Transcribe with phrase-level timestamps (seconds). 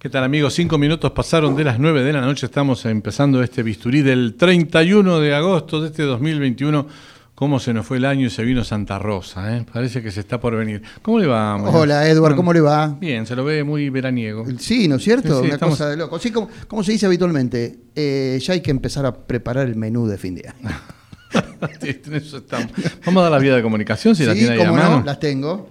[0.00, 0.54] ¿Qué tal amigos?
[0.54, 2.46] Cinco minutos pasaron de las nueve de la noche.
[2.46, 6.86] Estamos empezando este bisturí del 31 de agosto de este 2021.
[7.34, 9.54] ¿Cómo se nos fue el año y se vino Santa Rosa?
[9.54, 9.66] Eh?
[9.70, 10.80] Parece que se está por venir.
[11.02, 11.54] ¿Cómo le va?
[11.56, 12.96] Hola, Edward, ¿cómo le va?
[12.98, 14.46] Bien, se lo ve muy veraniego.
[14.58, 15.42] Sí, ¿no es cierto?
[15.42, 16.18] Una cosa de loco.
[16.18, 20.16] Sí, como, se dice habitualmente, eh, ya hay que empezar a preparar el menú de
[20.16, 20.76] fin de año.
[23.06, 24.98] Vamos a dar la vía de comunicación si la tiene ahí a mano.
[24.98, 25.68] No, las tengo.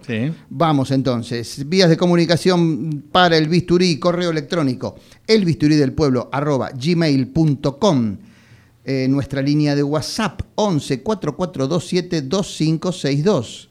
[0.49, 1.67] Vamos entonces.
[1.67, 4.95] Vías de comunicación para el bisturí, correo electrónico,
[5.27, 8.17] elbisturí del pueblo arroba gmail.com.
[8.85, 13.69] Eh, nuestra línea de WhatsApp 11 4427 2562.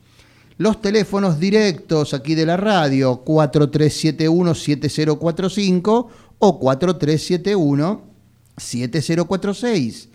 [0.59, 8.03] Los teléfonos directos aquí de la radio 4371 7045 o 4371
[8.56, 10.07] 7046.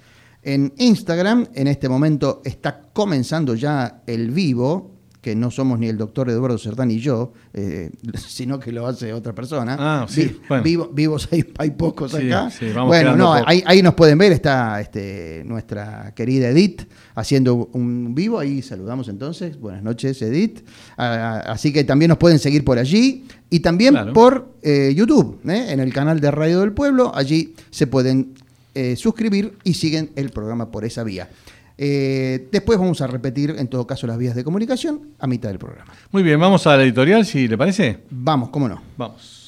[0.44, 4.94] En Instagram, en este momento está comenzando ya el vivo,
[5.24, 7.90] que no somos ni el doctor Eduardo Cerdán ni yo, eh,
[8.28, 9.78] sino que lo hace otra persona.
[9.80, 10.38] Ah, sí.
[10.50, 10.90] bueno.
[10.92, 12.52] vivos hay, pocos acá.
[12.86, 16.82] bueno, no, ahí, nos pueden ver, está este, nuestra querida Edith
[17.16, 18.38] haciendo un vivo.
[18.38, 19.58] Ahí saludamos entonces.
[19.58, 20.68] Buenas noches, Edith.
[20.98, 25.68] Ah, así que también nos pueden seguir por allí y también por eh, YouTube, ¿eh?
[25.70, 27.14] en el canal de Radio del Pueblo.
[27.16, 28.34] Allí se pueden
[28.74, 31.30] eh, suscribir y siguen el programa por esa vía.
[31.78, 35.60] Eh, después vamos a repetir, en todo caso, las vías de comunicación a mitad del
[35.60, 35.94] programa.
[36.12, 38.00] Muy bien, vamos a la editorial, si le parece.
[38.10, 38.82] Vamos, cómo no.
[38.98, 39.40] Vamos.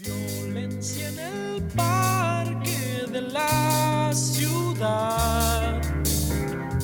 [0.00, 5.80] Violencia en el parque de la ciudad,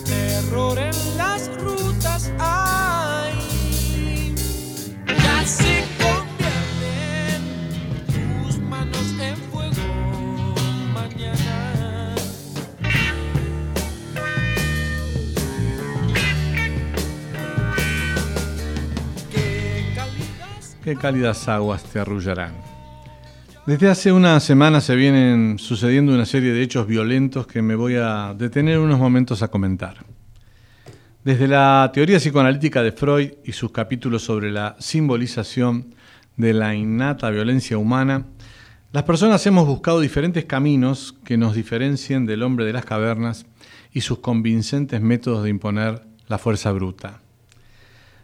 [0.05, 3.13] terror en las rutas hay.
[20.83, 22.53] Qué cálidas aguas te arrullarán.
[23.67, 27.95] Desde hace una semana se vienen sucediendo una serie de hechos violentos que me voy
[27.95, 30.05] a detener unos momentos a comentar.
[31.25, 35.95] Desde la teoría psicoanalítica de Freud y sus capítulos sobre la simbolización
[36.37, 38.27] de la innata violencia humana,
[38.91, 43.47] las personas hemos buscado diferentes caminos que nos diferencien del hombre de las cavernas
[43.93, 47.22] y sus convincentes métodos de imponer la fuerza bruta.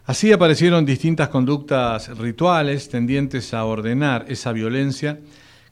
[0.09, 5.21] Así aparecieron distintas conductas rituales tendientes a ordenar esa violencia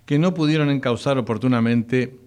[0.04, 2.18] que no pudieron encauzar oportunamente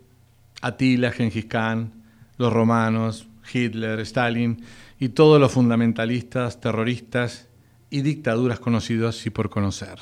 [0.60, 1.94] Atila, Gengis Khan,
[2.40, 4.66] los romanos, Hitler, Stalin
[5.00, 7.48] y todos los fundamentalistas, terroristas
[7.92, 10.00] y dictaduras conocidos y por conocer.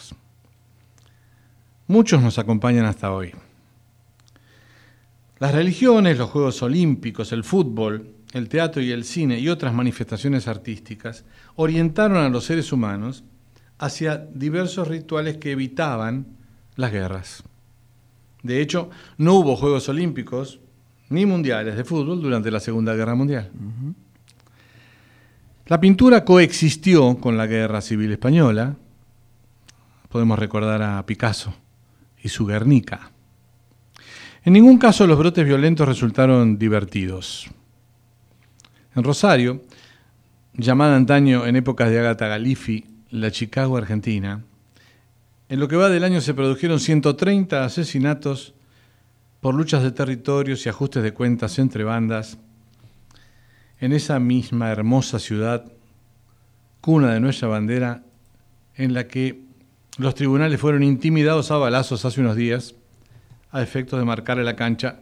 [1.88, 3.34] Muchos nos acompañan hasta hoy.
[5.40, 10.48] Las religiones, los Juegos Olímpicos, el fútbol, el teatro y el cine y otras manifestaciones
[10.48, 11.26] artísticas
[11.58, 13.24] orientaron a los seres humanos
[13.78, 16.26] hacia diversos rituales que evitaban
[16.76, 17.44] las guerras.
[18.44, 20.60] De hecho, no hubo Juegos Olímpicos
[21.10, 23.52] ni mundiales de fútbol durante la Segunda Guerra Mundial.
[25.66, 28.76] La pintura coexistió con la Guerra Civil Española.
[30.10, 31.54] Podemos recordar a Picasso
[32.22, 33.12] y su Guernica.
[34.44, 37.48] En ningún caso los brotes violentos resultaron divertidos.
[38.96, 39.62] En Rosario,
[40.58, 44.44] llamada antaño en épocas de Agatha Galifi la Chicago Argentina,
[45.50, 48.54] en lo que va del año se produjeron 130 asesinatos
[49.40, 52.38] por luchas de territorios y ajustes de cuentas entre bandas.
[53.80, 55.72] En esa misma hermosa ciudad,
[56.82, 58.04] cuna de nuestra bandera,
[58.76, 59.44] en la que
[60.00, 62.76] los tribunales fueron intimidados a balazos hace unos días,
[63.52, 65.02] a efectos de marcarle la cancha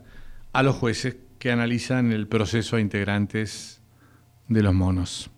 [0.53, 3.81] a los jueces que analizan el proceso a integrantes
[4.47, 5.31] de los monos.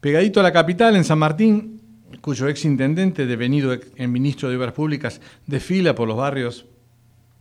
[0.00, 1.80] Pegadito a la capital, en San Martín,
[2.20, 6.66] cuyo ex intendente, devenido en ministro de Obras Públicas, desfila por los barrios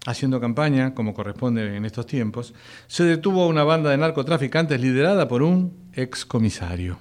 [0.08, 2.54] haciendo campaña, como corresponde en estos tiempos,
[2.88, 6.98] se detuvo a una banda de narcotraficantes liderada por un ex comisario.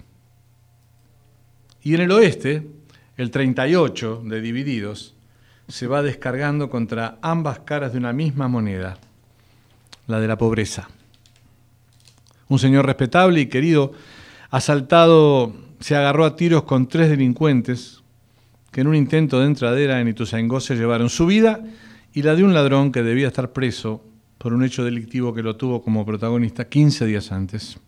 [1.82, 2.66] Y en el oeste,
[3.16, 5.14] el 38 de Divididos
[5.68, 8.98] se va descargando contra ambas caras de una misma moneda,
[10.08, 10.88] la de la pobreza.
[12.48, 13.92] Un señor respetable y querido,
[14.50, 18.02] asaltado, se agarró a tiros con tres delincuentes
[18.72, 21.64] que en un intento de entradera en Ituzaingó se llevaron su vida
[22.12, 24.02] y la de un ladrón que debía estar preso
[24.38, 27.78] por un hecho delictivo que lo tuvo como protagonista 15 días antes.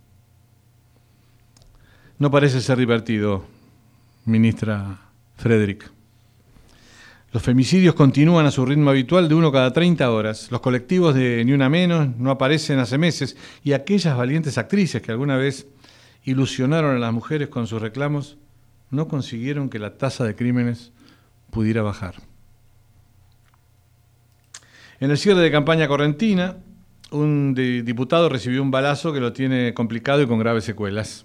[2.18, 3.44] No parece ser divertido,
[4.24, 4.98] ministra
[5.36, 5.90] Frederick.
[7.32, 10.50] Los femicidios continúan a su ritmo habitual de uno cada 30 horas.
[10.50, 15.12] Los colectivos de Ni Una Menos no aparecen hace meses y aquellas valientes actrices que
[15.12, 15.66] alguna vez
[16.28, 18.36] ilusionaron a las mujeres con sus reclamos
[18.90, 20.92] no consiguieron que la tasa de crímenes
[21.50, 22.16] pudiera bajar.
[25.00, 26.56] En el cierre de campaña correntina,
[27.10, 31.24] un diputado recibió un balazo que lo tiene complicado y con graves secuelas.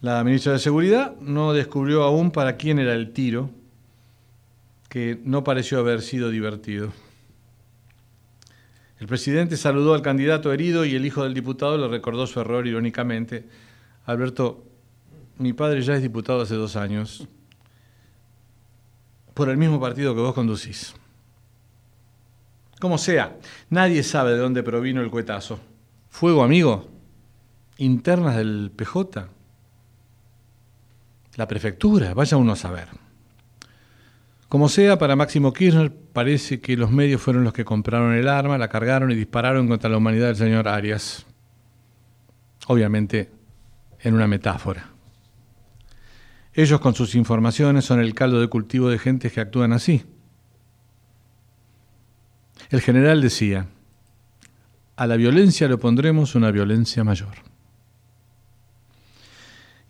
[0.00, 3.50] La ministra de Seguridad no descubrió aún para quién era el tiro,
[4.88, 6.92] que no pareció haber sido divertido.
[9.00, 12.66] El presidente saludó al candidato herido y el hijo del diputado le recordó su error
[12.66, 13.46] irónicamente.
[14.04, 14.62] Alberto,
[15.38, 17.26] mi padre ya es diputado hace dos años
[19.32, 20.94] por el mismo partido que vos conducís.
[22.78, 23.38] Como sea,
[23.70, 25.58] nadie sabe de dónde provino el cuetazo.
[26.10, 26.88] ¿Fuego amigo?
[27.78, 29.28] ¿Internas del PJ?
[31.36, 32.12] ¿La prefectura?
[32.12, 32.88] Vaya uno a saber.
[34.50, 38.58] Como sea, para Máximo Kirchner parece que los medios fueron los que compraron el arma,
[38.58, 41.24] la cargaron y dispararon contra la humanidad del señor Arias.
[42.66, 43.30] Obviamente
[44.00, 44.90] en una metáfora.
[46.52, 50.04] Ellos con sus informaciones son el caldo de cultivo de gentes que actúan así.
[52.70, 53.68] El general decía,
[54.96, 57.49] a la violencia le pondremos una violencia mayor.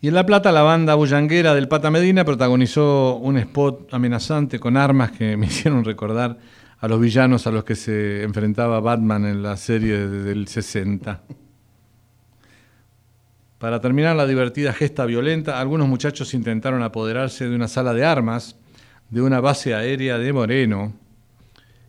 [0.03, 4.75] Y en La Plata la banda bullanguera del Pata Medina protagonizó un spot amenazante con
[4.75, 6.39] armas que me hicieron recordar
[6.79, 11.21] a los villanos a los que se enfrentaba Batman en la serie del 60.
[13.59, 18.55] Para terminar la divertida gesta violenta, algunos muchachos intentaron apoderarse de una sala de armas
[19.11, 20.93] de una base aérea de Moreno,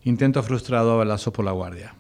[0.04, 1.94] Intento frustrado a balazo por la guardia.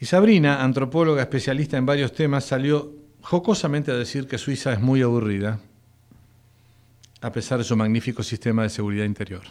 [0.00, 5.02] Y Sabrina, antropóloga especialista en varios temas, salió jocosamente a decir que Suiza es muy
[5.02, 5.60] aburrida,
[7.20, 9.42] a pesar de su magnífico sistema de seguridad interior.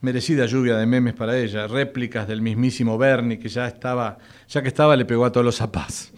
[0.00, 4.18] Merecida lluvia de memes para ella, réplicas del mismísimo Bernie, que ya estaba,
[4.48, 6.12] ya que estaba, le pegó a todos los zapás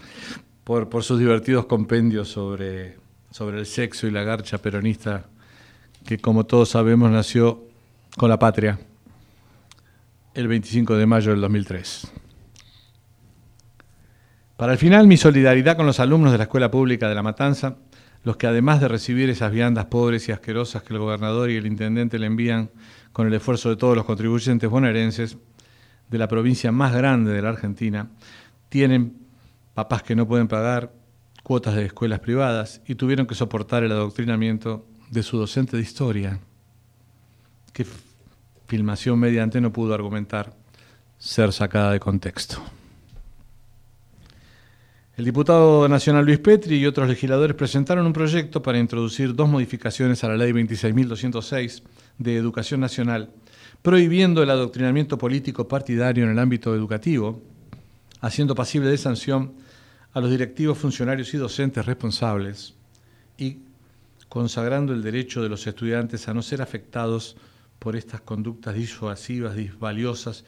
[0.64, 2.96] por, por sus divertidos compendios sobre,
[3.30, 5.26] sobre el sexo y la garcha peronista
[6.06, 7.62] que como todos sabemos nació
[8.16, 8.78] con la patria
[10.36, 12.12] el 25 de mayo del 2003.
[14.58, 17.78] Para el final, mi solidaridad con los alumnos de la Escuela Pública de La Matanza,
[18.22, 21.66] los que además de recibir esas viandas pobres y asquerosas que el gobernador y el
[21.66, 22.70] intendente le envían
[23.14, 25.38] con el esfuerzo de todos los contribuyentes bonaerenses
[26.10, 28.10] de la provincia más grande de la Argentina,
[28.68, 29.16] tienen
[29.72, 30.92] papás que no pueden pagar
[31.44, 36.40] cuotas de escuelas privadas y tuvieron que soportar el adoctrinamiento de su docente de historia,
[37.72, 37.86] que
[38.66, 40.52] filmación mediante no pudo argumentar
[41.18, 42.62] ser sacada de contexto.
[45.16, 50.22] El diputado nacional Luis Petri y otros legisladores presentaron un proyecto para introducir dos modificaciones
[50.22, 51.82] a la ley 26.206
[52.18, 53.30] de Educación Nacional,
[53.80, 57.40] prohibiendo el adoctrinamiento político partidario en el ámbito educativo,
[58.20, 59.54] haciendo pasible de sanción
[60.12, 62.74] a los directivos, funcionarios y docentes responsables
[63.38, 63.58] y
[64.28, 67.36] consagrando el derecho de los estudiantes a no ser afectados
[67.78, 70.44] por estas conductas disuasivas, disvaliosas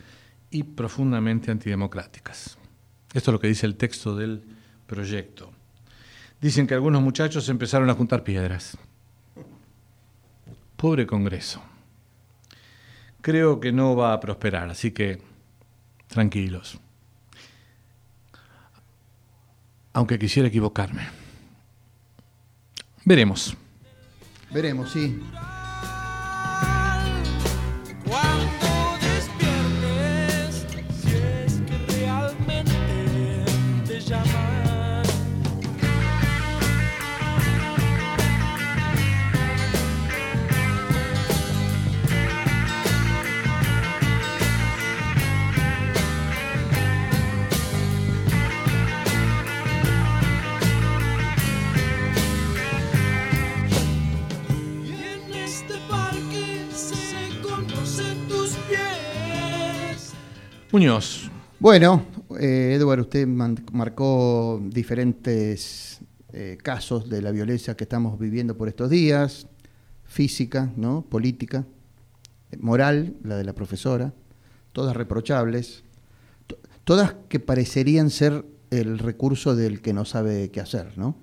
[0.51, 2.59] y profundamente antidemocráticas.
[3.15, 4.43] Esto es lo que dice el texto del
[4.87, 5.53] proyecto.
[6.41, 8.77] Dicen que algunos muchachos empezaron a juntar piedras.
[10.77, 11.63] Pobre Congreso.
[13.21, 15.21] Creo que no va a prosperar, así que
[16.07, 16.79] tranquilos.
[19.93, 21.09] Aunque quisiera equivocarme.
[23.05, 23.57] Veremos.
[24.51, 25.21] Veremos, sí.
[60.71, 61.31] Muñoz.
[61.59, 62.05] Bueno,
[62.39, 65.99] eh, Edward, usted marcó diferentes
[66.33, 69.47] eh, casos de la violencia que estamos viviendo por estos días,
[70.05, 71.03] física, ¿no?
[71.03, 71.65] política,
[72.61, 74.13] moral, la de la profesora,
[74.73, 75.85] todas reprochables,
[76.85, 81.17] todas que parecerían ser el recurso del que no sabe qué hacer, ¿no?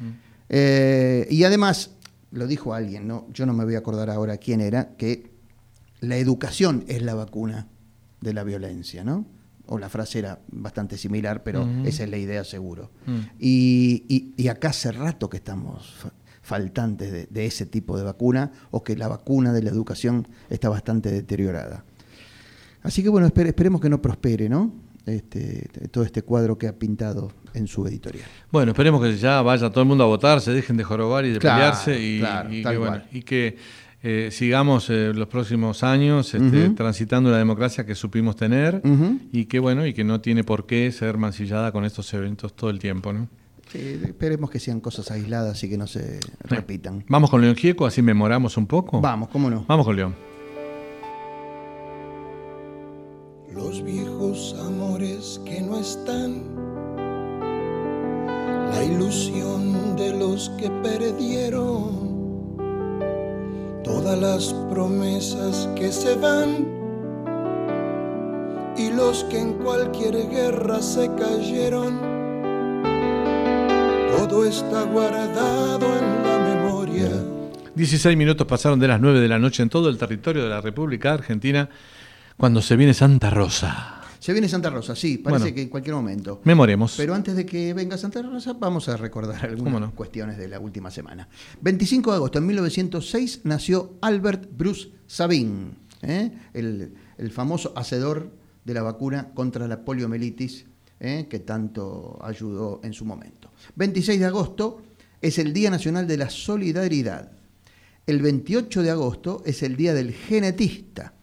[0.00, 0.10] Mm.
[0.48, 1.92] Eh, y además,
[2.30, 3.26] lo dijo alguien, ¿no?
[3.32, 5.32] Yo no me voy a acordar ahora quién era, que
[6.00, 7.68] la educación es la vacuna
[8.20, 9.26] de la violencia, ¿no?
[9.66, 12.90] O la frase era bastante similar, pero esa es la idea seguro.
[13.06, 13.18] Mm.
[13.38, 16.06] Y, acá hace rato que estamos
[16.40, 21.10] faltantes de, ese tipo de vacuna, o que la vacuna de la educación está bastante
[21.10, 21.84] deteriorada.
[22.82, 24.72] Así que bueno, esperemos que no prospere, ¿no?
[25.08, 28.26] Este, todo este cuadro que ha pintado en su editorial.
[28.50, 31.30] Bueno, esperemos que ya vaya todo el mundo a votar, se dejen de jorobar y
[31.30, 33.56] de pelearse y, que,
[34.02, 38.80] eh, sigamos eh, los próximos años este, transitando la democracia que supimos tener
[39.32, 42.70] y que bueno y que no tiene por qué ser mancillada con estos eventos todo
[42.70, 43.28] el tiempo, ¿no?
[43.74, 47.04] esperemos que sean cosas aisladas y que no se repitan.
[47.08, 49.00] Vamos con León Gieco, así memoramos un poco.
[49.02, 49.64] Vamos, cómo no.
[49.68, 50.27] Vamos con León.
[53.58, 56.44] Los viejos amores que no están,
[58.70, 62.56] la ilusión de los que perdieron,
[63.82, 66.68] todas las promesas que se van
[68.76, 71.98] y los que en cualquier guerra se cayeron.
[74.16, 77.10] Todo está guardado en la memoria.
[77.74, 80.60] 16 minutos pasaron de las 9 de la noche en todo el territorio de la
[80.60, 81.68] República Argentina
[82.38, 84.00] cuando se viene Santa Rosa.
[84.20, 86.40] Se viene Santa Rosa, sí, parece que en cualquier momento.
[86.44, 86.94] Memoremos.
[86.96, 90.90] Pero antes de que venga Santa Rosa, vamos a recordar algunas cuestiones de la última
[90.90, 91.28] semana.
[91.60, 96.30] 25 de agosto de 1906 nació Albert Bruce Sabin, ¿eh?
[96.54, 98.30] el, famoso hacedor
[98.64, 100.66] de la vacuna contra la poliomielitis,
[101.00, 101.26] ¿eh?
[101.28, 103.50] que tanto ayudó en su momento.
[103.74, 104.82] 26 de agosto
[105.20, 107.32] es el Día Nacional de la Solidaridad.
[108.06, 111.14] El 28 de agosto es el Día del Genetista.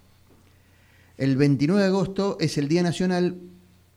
[1.18, 3.40] El 29 de agosto es el Día Nacional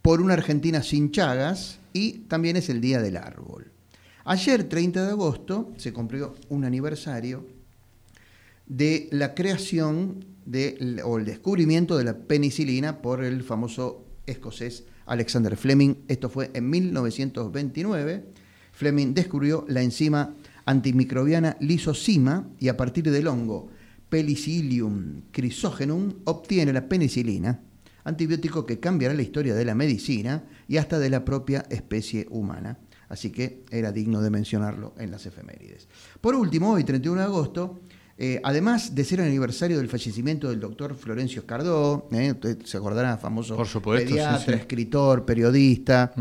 [0.03, 3.73] por una Argentina sin Chagas y también es el Día del Árbol.
[4.25, 7.45] Ayer, 30 de agosto, se cumplió un aniversario
[8.67, 10.27] de la creación
[11.05, 15.97] o el descubrimiento de la penicilina por el famoso escocés Alexander Fleming.
[16.07, 18.27] Esto fue en 1929.
[18.71, 23.71] Fleming descubrió la enzima antimicrobiana lisocima y a partir del hongo
[24.09, 27.61] Penicillium chrysogenum obtiene la penicilina,
[28.05, 32.79] antibiótico que cambiará la historia de la medicina y hasta de la propia especie humana.
[33.09, 35.88] Así que era digno de mencionarlo en las efemérides.
[36.21, 37.81] Por último, hoy, 31 de agosto,
[38.19, 42.77] eh, además de ser el aniversario del fallecimiento del doctor Florencio Escardó, eh, usted se
[42.77, 46.12] acordará, famoso pediatra, escritor, periodista,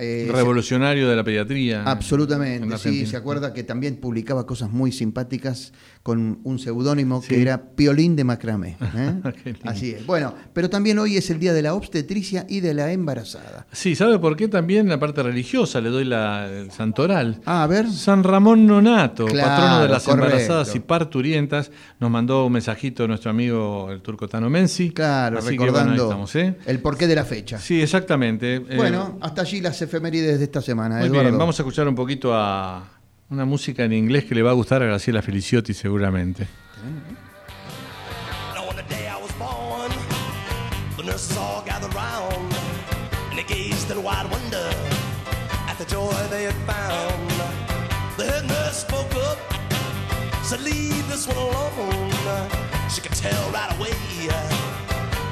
[0.00, 1.82] eh, Revolucionario de la pediatría.
[1.82, 7.62] Absolutamente, sí, se acuerda que también publicaba cosas muy simpáticas con un seudónimo que era
[7.74, 8.76] Piolín de Macramé.
[8.96, 9.54] ¿eh?
[9.64, 10.06] Así es.
[10.06, 13.66] Bueno, pero también hoy es el día de la obstetricia y de la embarazada.
[13.72, 14.48] Sí, ¿sabe por qué?
[14.48, 17.40] También la parte religiosa le doy la, el santoral.
[17.44, 17.90] Ah, a ver.
[17.90, 23.90] San Ramón Nonato, patrono de las embarazadas y parturientas, nos mandó un mensajito nuestro amigo
[23.90, 24.90] el turco Tano Menzi.
[24.90, 26.56] Claro, recordando ¿eh?
[26.66, 27.58] el porqué de la fecha.
[27.58, 28.58] Sí, exactamente.
[28.58, 30.98] Bueno, hasta allí las efemérides de esta semana.
[31.00, 32.99] Muy bien, vamos a escuchar un poquito a
[33.30, 36.48] una música en inglés que le va a gustar a Graciela Feliciotti seguramente.
[52.90, 53.92] She could tell right away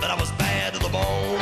[0.00, 1.37] that I was bad to the bone.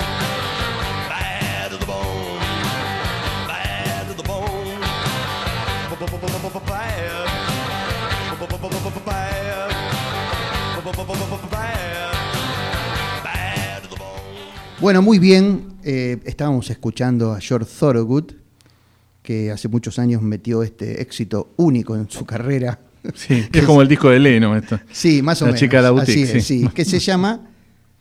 [14.86, 15.78] Bueno, muy bien.
[15.82, 18.34] Eh, estábamos escuchando a George Thorogood,
[19.20, 22.78] que hace muchos años metió este éxito único en su carrera.
[23.12, 24.78] Sí, es como el disco de Leno esto.
[24.92, 25.58] Sí, más o la menos.
[25.58, 26.68] Chica de la boutique, sí.
[26.72, 27.48] que se llama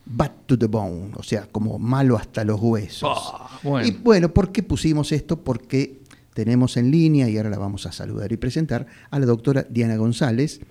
[0.06, 3.18] Bad to the Bone, o sea, como malo hasta los huesos.
[3.34, 5.44] Ah, y bueno, ¿por qué pusimos esto?
[5.44, 6.02] Porque
[6.36, 9.96] tenemos en línea, y ahora la vamos a saludar y presentar, a la doctora Diana
[9.96, 10.62] González,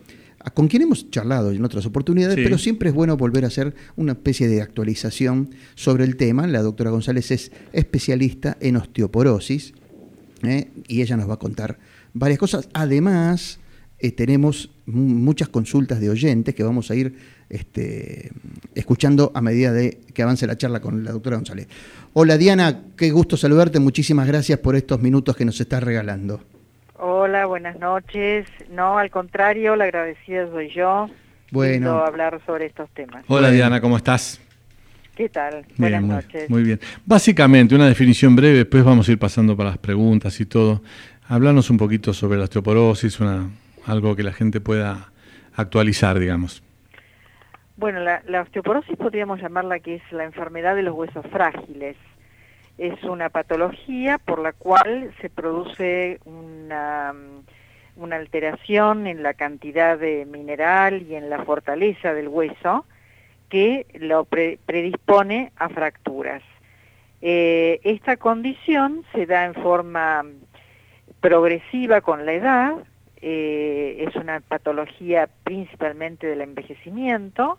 [0.53, 4.13] con quien hemos charlado en otras oportunidades, pero siempre es bueno volver a hacer una
[4.13, 6.47] especie de actualización sobre el tema.
[6.47, 9.73] La doctora González es especialista en osteoporosis
[10.43, 10.69] ¿eh?
[10.87, 11.79] y ella nos va a contar
[12.13, 12.69] varias cosas.
[12.75, 13.59] Además,
[13.99, 17.15] eh, tenemos muchas consultas de oyentes que vamos a ir
[17.49, 18.31] este,
[18.75, 21.69] escuchando a medida de que avance la charla con la doctora González.
[22.13, 26.54] Hola Diana, qué gusto saludarte, muchísimas gracias por estos minutos que nos estás regalando.
[26.97, 28.47] Hola, buenas noches.
[28.71, 31.09] No, al contrario, la agradecida soy yo.
[31.51, 31.99] Bueno.
[31.99, 33.25] hablar sobre estos temas.
[33.29, 34.41] Hola Diana, ¿cómo estás?
[35.15, 35.65] ¿Qué tal?
[35.77, 36.51] Buenas noches.
[36.51, 36.81] Muy bien.
[37.05, 40.83] Básicamente, una definición breve, después vamos a ir pasando para las preguntas y todo.
[41.29, 43.49] Hablarnos un poquito sobre la osteoporosis, una,
[43.87, 45.13] algo que la gente pueda
[45.55, 46.63] actualizar, digamos.
[47.77, 51.97] Bueno, la, osteoporosis podríamos llamarla que es la enfermedad de los huesos frágiles.
[52.79, 57.15] Es una patología por la cual se produce una,
[57.97, 62.85] una alteración en la cantidad de mineral y en la fortaleza del hueso,
[63.49, 66.43] que lo predispone a fracturas.
[67.23, 70.25] Eh, esta condición se da en forma
[71.21, 72.75] progresiva con la edad,
[73.23, 77.59] eh, es una patología principalmente del envejecimiento,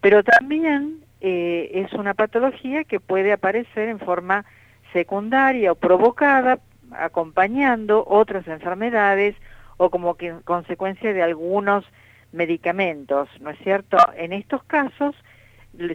[0.00, 4.44] pero también eh, es una patología que puede aparecer en forma
[4.92, 6.58] secundaria o provocada
[6.92, 9.34] acompañando otras enfermedades
[9.76, 11.84] o como que consecuencia de algunos
[12.32, 13.96] medicamentos, ¿no es cierto?
[14.16, 15.14] En estos casos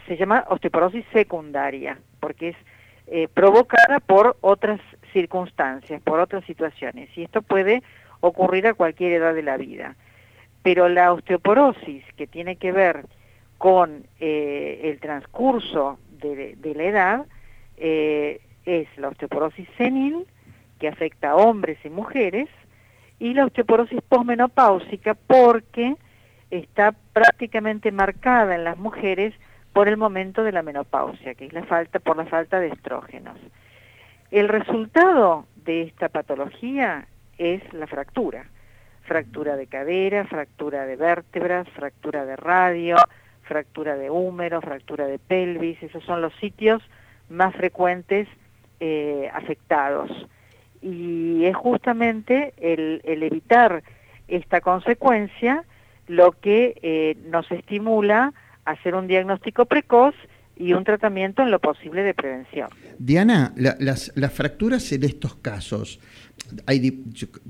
[0.07, 2.55] se llama osteoporosis secundaria, porque es
[3.07, 4.79] eh, provocada por otras
[5.13, 7.81] circunstancias, por otras situaciones, y esto puede
[8.19, 9.95] ocurrir a cualquier edad de la vida.
[10.63, 13.05] Pero la osteoporosis, que tiene que ver
[13.59, 17.25] con eh, el transcurso de, la edad,
[17.77, 20.25] eh, es la osteoporosis senil,
[20.79, 22.47] que afecta a hombres y mujeres,
[23.19, 25.97] y la osteoporosis posmenopáusica, porque
[26.49, 29.33] está prácticamente marcada en las mujeres
[29.73, 33.37] por el momento de la menopausia, que es la falta por la falta de estrógenos.
[34.31, 37.07] El resultado de esta patología
[37.37, 38.45] es la fractura,
[39.03, 42.95] fractura de cadera, fractura de vértebras, fractura de radio,
[43.49, 46.81] fractura de húmero, fractura de pelvis, esos son los sitios
[47.29, 48.29] más frecuentes
[48.79, 50.09] eh, afectados.
[50.81, 53.83] Y es justamente el evitar
[54.29, 55.65] esta consecuencia
[56.07, 58.33] lo que eh, nos estimula
[58.65, 60.15] a hacer un diagnóstico precoz
[60.59, 62.67] y un tratamiento en lo posible de prevención.
[62.99, 66.01] Diana, las, fracturas en estos casos,
[66.67, 67.01] hay,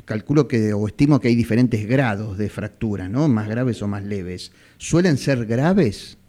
[0.05, 3.27] calculo que o estimo que hay diferentes grados de fractura, ¿no?
[3.27, 4.53] Más graves o más leves.
[4.77, 6.19] ¿Suelen ser graves?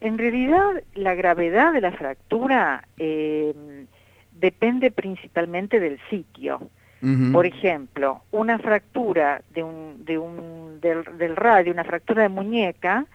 [0.00, 3.52] En realidad, la gravedad de la fractura eh,
[4.32, 6.70] depende principalmente del sitio.
[7.32, 13.06] Por ejemplo, una fractura de un, de un, del, radio, una fractura de muñeca,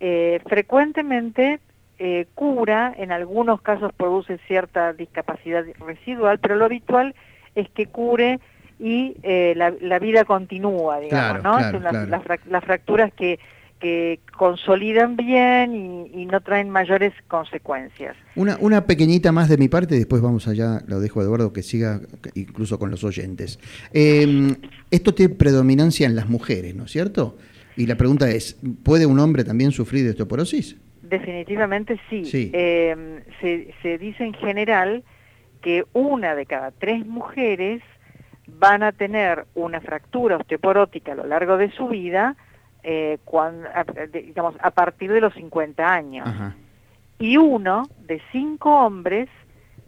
[0.00, 1.60] eh, frecuentemente
[1.98, 7.14] eh, cura, en algunos casos produce cierta discapacidad residual, pero lo habitual
[7.54, 8.40] es que cure
[8.78, 11.58] y eh, la, vida continúa, digamos, ¿no?
[11.58, 13.38] las fracturas que
[13.80, 18.16] que consolidan bien y, no traen mayores consecuencias.
[18.34, 21.62] Una, una pequeñita más de mi parte, después vamos allá, lo dejo a Eduardo que
[21.62, 22.00] siga
[22.34, 23.58] incluso con los oyentes.
[23.92, 24.56] Em,
[24.90, 27.36] esto tiene predominancia en las mujeres, ¿no es cierto?
[27.76, 30.76] Y la pregunta es, ¿puede un hombre también sufrir de osteoporosis?
[31.08, 32.50] Definitivamente sí.
[32.52, 35.04] Em, se, se dice en general
[35.62, 37.82] que una de cada tres mujeres
[38.46, 42.36] van a tener una fractura osteoporótica a lo largo de su vida,
[42.82, 46.28] eh, cuando, a, digamos, a partir de los 50 años.
[47.18, 49.28] Y uno de cinco hombres,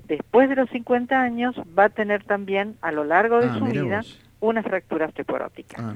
[0.06, 3.64] después de los 50 años, va a tener también a lo largo de ah, su
[3.66, 4.00] vida
[4.40, 5.76] una fractura osteoporótica.
[5.78, 5.94] Ah,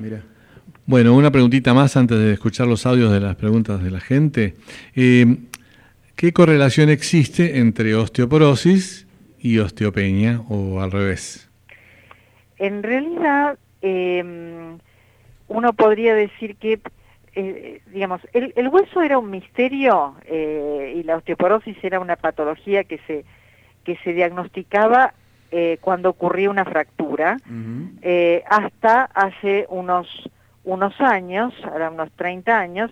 [0.86, 4.54] bueno, una preguntita más antes de escuchar los audios de las preguntas de la gente.
[4.94, 5.36] Eh,
[6.16, 9.06] ¿Qué correlación existe entre osteoporosis
[9.38, 11.48] y osteopenia o al revés?
[12.58, 14.76] En realidad, eh,
[15.52, 16.80] uno podría decir que,
[17.34, 22.98] eh, digamos, el, hueso era un misterio eh, y la osteoporosis era una patología que
[23.06, 23.24] se,
[23.84, 25.14] que se diagnosticaba
[25.50, 27.36] eh, cuando ocurría una fractura,
[28.48, 30.06] hasta hace unos,
[30.64, 32.90] unos años, ahora unos 30 años,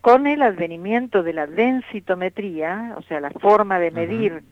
[0.00, 4.42] con el advenimiento de la densitometría, o sea, la forma de medir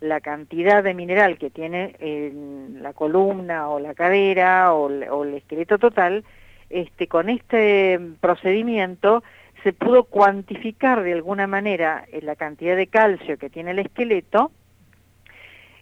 [0.00, 4.88] la cantidad de mineral que tiene en la columna o la cadera o
[5.24, 6.24] el esqueleto total,
[6.70, 9.22] este, con este procedimiento
[9.62, 14.50] se pudo cuantificar de alguna manera eh, la cantidad de calcio que tiene el esqueleto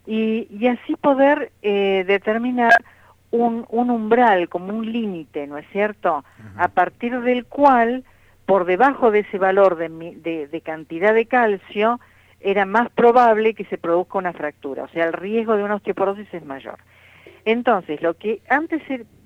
[0.06, 2.72] y, así poder eh, determinar
[3.38, 6.24] un, umbral, como un límite, ¿no es cierto?
[6.56, 8.04] A partir del cual,
[8.46, 12.00] por debajo de ese valor de, de, cantidad de calcio,
[12.40, 16.32] era más probable que se produzca una fractura, o sea, el riesgo de una osteoporosis
[16.32, 16.78] es mayor.
[17.44, 18.82] Entonces, lo que antes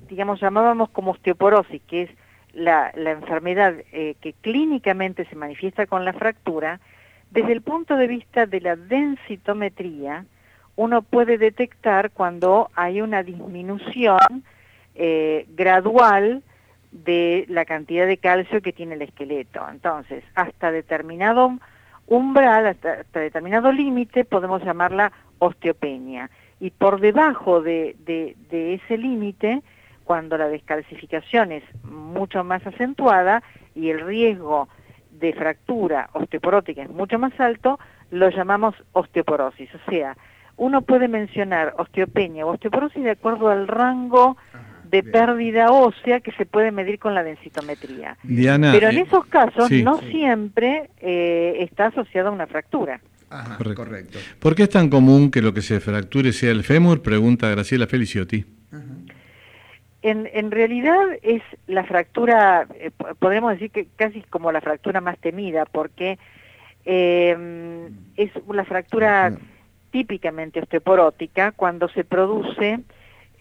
[0.08, 2.10] digamos, llamábamos como osteoporosis, que es
[2.54, 6.80] la, enfermedad eh, que clínicamente se manifiesta con la fractura,
[7.30, 10.24] Desde el punto de vista de la densitometría,
[10.78, 14.44] uno puede detectar cuando hay una disminución
[14.94, 16.44] eh, gradual
[16.92, 19.60] de la cantidad de calcio que tiene el esqueleto.
[19.68, 21.58] Entonces, hasta determinado
[22.06, 25.10] umbral, hasta, determinado límite, podemos llamarla
[25.40, 26.30] osteopenia.
[26.60, 29.62] Y por debajo de, de ese límite,
[30.04, 33.42] cuando la descalcificación es mucho más acentuada
[33.74, 34.68] y el riesgo
[35.10, 37.80] de fractura osteoporótica es mucho más alto,
[38.12, 39.74] lo llamamos osteoporosis.
[39.74, 40.16] O sea,
[40.58, 44.36] uno puede mencionar osteopenia o osteoporosis de acuerdo al rango
[44.90, 48.16] de pérdida ósea que se puede medir con la densitometría.
[48.26, 53.00] Pero en eh, esos casos no siempre eh, está asociada a una fractura.
[53.74, 54.18] correcto.
[54.40, 57.02] ¿Por qué es tan común que lo que se fracture sea el fémur?
[57.02, 58.44] Pregunta Graciela Feliciotti.
[60.00, 65.18] En, en, realidad es la fractura, eh, podemos decir que casi como la fractura más
[65.18, 66.18] temida, porque
[66.84, 69.36] es una fractura
[69.90, 72.80] típicamente osteoporótica cuando se produce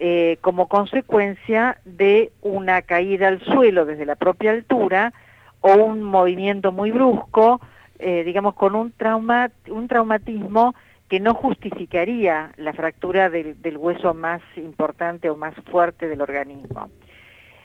[0.00, 5.12] eh, como consecuencia de una caída al suelo desde la propia altura
[5.60, 7.60] o un movimiento muy brusco,
[7.98, 10.76] eh, digamos con un trauma, un traumatismo
[11.08, 16.90] que no justificaría la fractura del, hueso más importante o más fuerte del organismo.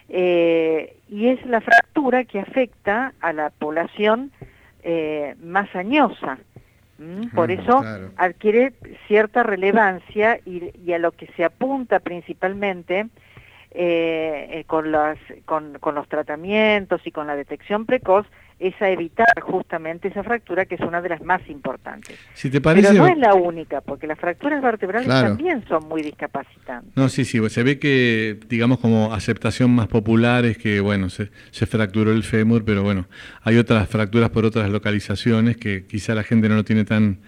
[0.09, 4.31] Eh, y es la fractura que afecta a la población
[5.41, 6.39] más añosa,
[7.33, 7.83] por eso
[8.17, 8.73] adquiere
[9.07, 13.07] cierta relevancia y, a lo que se apunta principalmente
[13.71, 14.91] eh, eh, con,
[15.79, 18.27] con, los tratamientos y con la detección precoz
[18.59, 22.17] es a evitar justamente esa fractura que es una de las más importantes.
[22.33, 22.89] Si te parece...
[22.89, 26.95] Pero no es la única, porque las fracturas vertebrales también son muy discapacitantes.
[26.95, 31.29] No, sí, sí, se ve que, digamos, como aceptación más popular es que, bueno, se,
[31.51, 33.07] se fracturó el fémur, pero bueno,
[33.43, 37.19] hay otras fracturas por otras localizaciones que quizá la gente no lo tiene tan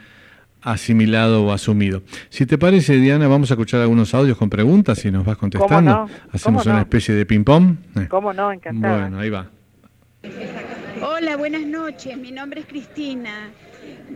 [0.65, 2.01] asimilado o asumido.
[2.29, 6.09] Si te parece, Diana, vamos a escuchar algunos audios con preguntas y nos vas contestando.
[6.31, 7.75] Hacemos una especie de ping-pong.
[8.09, 8.51] ¿Cómo no?
[8.51, 9.01] Encantada.
[9.01, 9.47] Bueno, ahí va.
[11.01, 12.17] Hola, buenas noches.
[12.17, 13.51] Mi nombre es Cristina.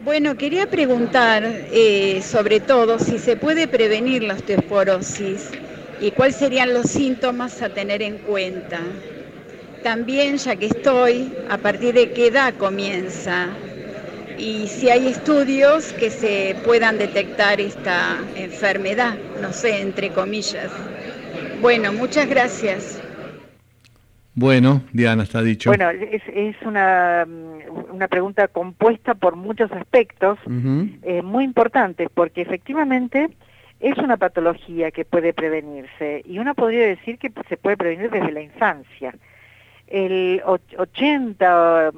[0.06, 5.50] Bueno, quería preguntar eh, sobre todo si se puede prevenir la osteoporosis
[6.00, 8.80] y cuáles serían los síntomas a tener en cuenta.
[9.84, 13.50] También, ya que estoy, a partir de qué edad comienza
[14.38, 20.72] y si hay estudios que se puedan detectar esta enfermedad, no sé, entre comillas.
[21.62, 22.99] Bueno, muchas gracias.
[24.40, 25.70] Bueno, Diana, está dicho.
[25.70, 27.28] Bueno, es, una,
[27.92, 30.40] una, pregunta compuesta por muchos aspectos
[31.04, 33.32] eh, muy importantes, porque efectivamente
[33.82, 38.32] es una patología que puede prevenirse y uno podría decir que se puede prevenir desde
[38.32, 39.14] la infancia.
[39.88, 41.92] El 80,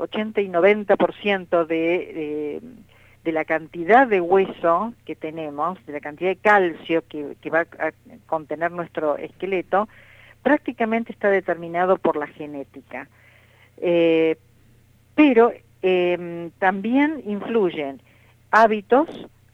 [0.00, 2.60] 80 y 90% de, de,
[3.24, 7.60] de la cantidad de hueso que tenemos, de la cantidad de calcio que, que va
[7.60, 7.92] a
[8.26, 9.88] contener nuestro esqueleto,
[10.44, 13.08] prácticamente está determinado por la genética.
[13.78, 14.36] Eh,
[15.16, 15.52] pero
[15.82, 18.00] em, también influyen
[18.52, 19.08] hábitos,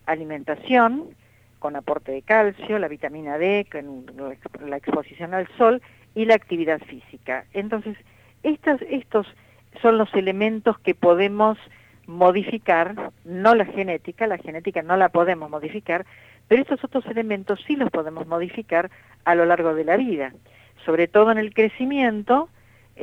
[0.04, 1.14] alimentación,
[1.58, 3.66] con aporte de calcio, la vitamina D,
[4.66, 5.80] la exposición al sol
[6.14, 7.44] y la actividad física.
[7.52, 7.96] Entonces,
[8.42, 9.26] estos
[9.80, 11.56] son los elementos que podemos
[12.06, 16.04] modificar, no la genética, la genética no la podemos modificar,
[16.48, 18.90] pero estos otros elementos sí los podemos modificar
[19.24, 20.32] a lo largo de la vida
[20.84, 22.48] sobre todo en el crecimiento,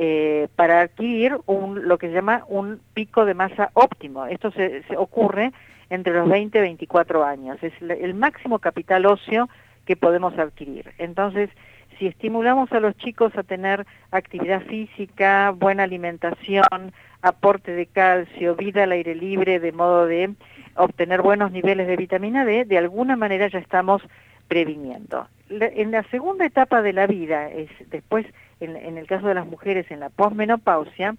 [0.00, 4.26] eh, para adquirir un, lo que se llama un pico de masa óptimo.
[4.26, 5.52] Esto se, ocurre
[5.90, 7.58] entre los 20 y 24 años.
[7.62, 9.48] Es el máximo capital óseo
[9.86, 10.92] que podemos adquirir.
[10.98, 11.50] Entonces,
[11.98, 18.84] si estimulamos a los chicos a tener actividad física, buena alimentación, aporte de calcio, vida
[18.84, 20.30] al aire libre, de modo de
[20.76, 24.00] obtener buenos niveles de vitamina D, de alguna manera ya estamos
[24.48, 28.26] previniendo en la segunda etapa de la vida, es después,
[28.60, 31.16] en, el caso de las mujeres, en la posmenopausia,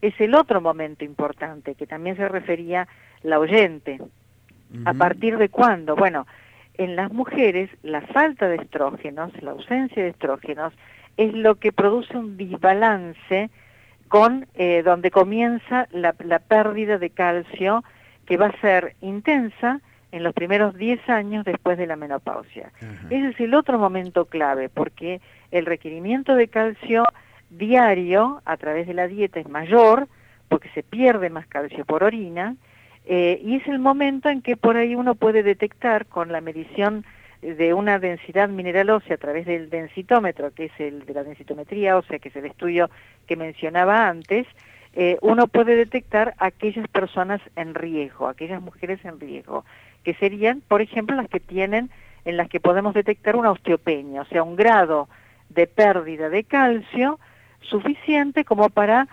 [0.00, 2.88] es el otro momento importante, que también se refería
[3.22, 4.00] la oyente.
[4.86, 5.96] ¿A partir de cuándo?
[5.96, 6.26] Bueno,
[6.78, 10.72] en las mujeres la falta de estrógenos, la ausencia de estrógenos,
[11.18, 13.50] es lo que produce un desbalance
[14.08, 17.84] con eh, donde comienza la, la pérdida de calcio
[18.24, 19.80] que va a ser intensa
[20.12, 22.70] en los primeros 10 años después de la menopausia.
[23.10, 25.20] Ese es el otro momento clave, porque
[25.50, 27.04] el requerimiento de calcio
[27.50, 30.06] diario a través de la dieta es mayor,
[30.48, 32.56] porque se pierde más calcio por orina,
[33.06, 37.04] eh, y es el momento en que por ahí uno puede detectar con la medición
[37.40, 41.96] de una densidad mineral ósea a través del densitómetro, que es el de la densitometría
[41.96, 42.88] ósea, que es el estudio
[43.26, 44.46] que mencionaba antes,
[44.94, 49.64] eh, uno puede detectar aquellas personas en riesgo, aquellas mujeres en riesgo,
[50.02, 51.90] que serían, por ejemplo, las que tienen,
[52.24, 55.08] en las que podemos detectar una osteopenia, o sea, un grado
[55.48, 57.18] de pérdida de calcio
[57.60, 59.08] suficiente como para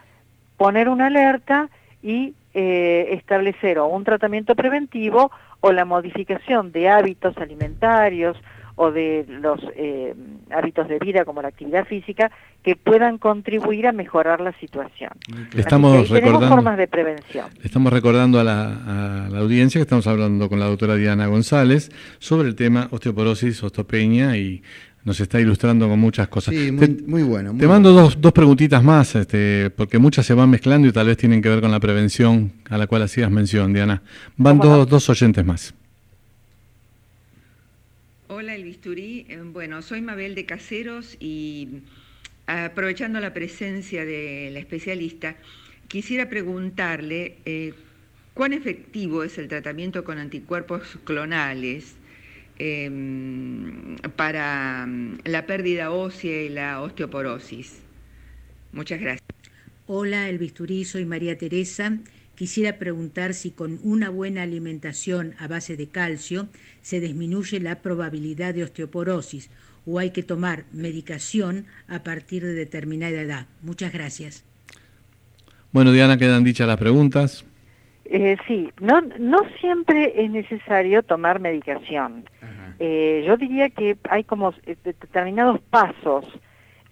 [0.57, 1.69] poner una alerta
[2.01, 8.37] y eh, establecer o un tratamiento preventivo o la modificación de hábitos alimentarios
[8.81, 10.15] o de los eh,
[10.51, 12.31] hábitos de vida como la actividad física
[12.63, 15.11] que puedan contribuir a mejorar la situación.
[15.53, 17.47] estamos recordando formas de prevención.
[17.61, 22.55] Estamos recordando a la, audiencia que estamos hablando con la doctora Diana González sobre el
[22.55, 24.63] tema osteoporosis, osteopenia y
[25.03, 26.55] nos está ilustrando con muchas cosas.
[26.55, 27.53] Sí, muy, bueno.
[27.59, 31.17] te mando Dos, dos preguntitas más, este, porque muchas se van mezclando y tal vez
[31.17, 34.03] tienen que ver con la prevención a la cual hacías mención, Diana.
[34.37, 35.73] Van dos, dos oyentes más.
[38.31, 39.25] Hola, El Bisturí.
[39.27, 41.81] Eh, bueno, soy Mabel de Caseros y
[42.47, 45.35] aprovechando la presencia de la especialista,
[45.89, 47.73] quisiera preguntarle eh,
[48.33, 51.95] cuán efectivo es el tratamiento con anticuerpos clonales
[52.57, 57.81] em, para mm, la pérdida ósea y la osteoporosis.
[58.71, 59.27] Muchas gracias.
[59.87, 61.97] Hola, El Bisturí, soy María Teresa
[62.39, 66.47] Quisiera preguntar si con una buena alimentación a base de calcio
[66.79, 69.51] se disminuye la probabilidad de osteoporosis
[69.85, 73.47] o hay que tomar medicación a partir de determinada edad.
[73.61, 74.45] Muchas gracias.
[75.73, 77.45] Bueno, Diana, quedan dichas las preguntas.
[78.05, 82.23] Eh, sí, no, no siempre es necesario tomar medicación.
[82.79, 86.25] Eh, yo diría que hay como eh, determinados pasos.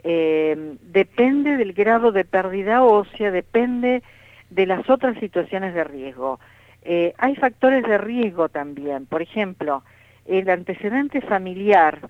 [0.04, 4.04] depende del grado de pérdida ósea, depende
[4.50, 6.40] de las otras situaciones de riesgo.
[6.84, 9.84] Eh, hay factores de riesgo también, por ejemplo,
[10.26, 12.10] el antecedente familiar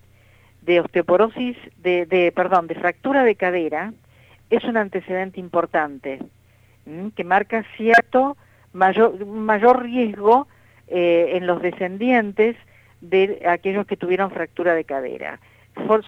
[0.62, 3.93] de osteoporosis, de, perdón, de fractura de cadera,
[4.50, 6.19] es un antecedente importante
[7.15, 8.38] que marca cierto
[8.73, 10.47] mayor, mayor riesgo
[10.88, 12.56] eh, en los descendientes
[13.02, 15.39] de aquellos que tuvieron fractura de cadera,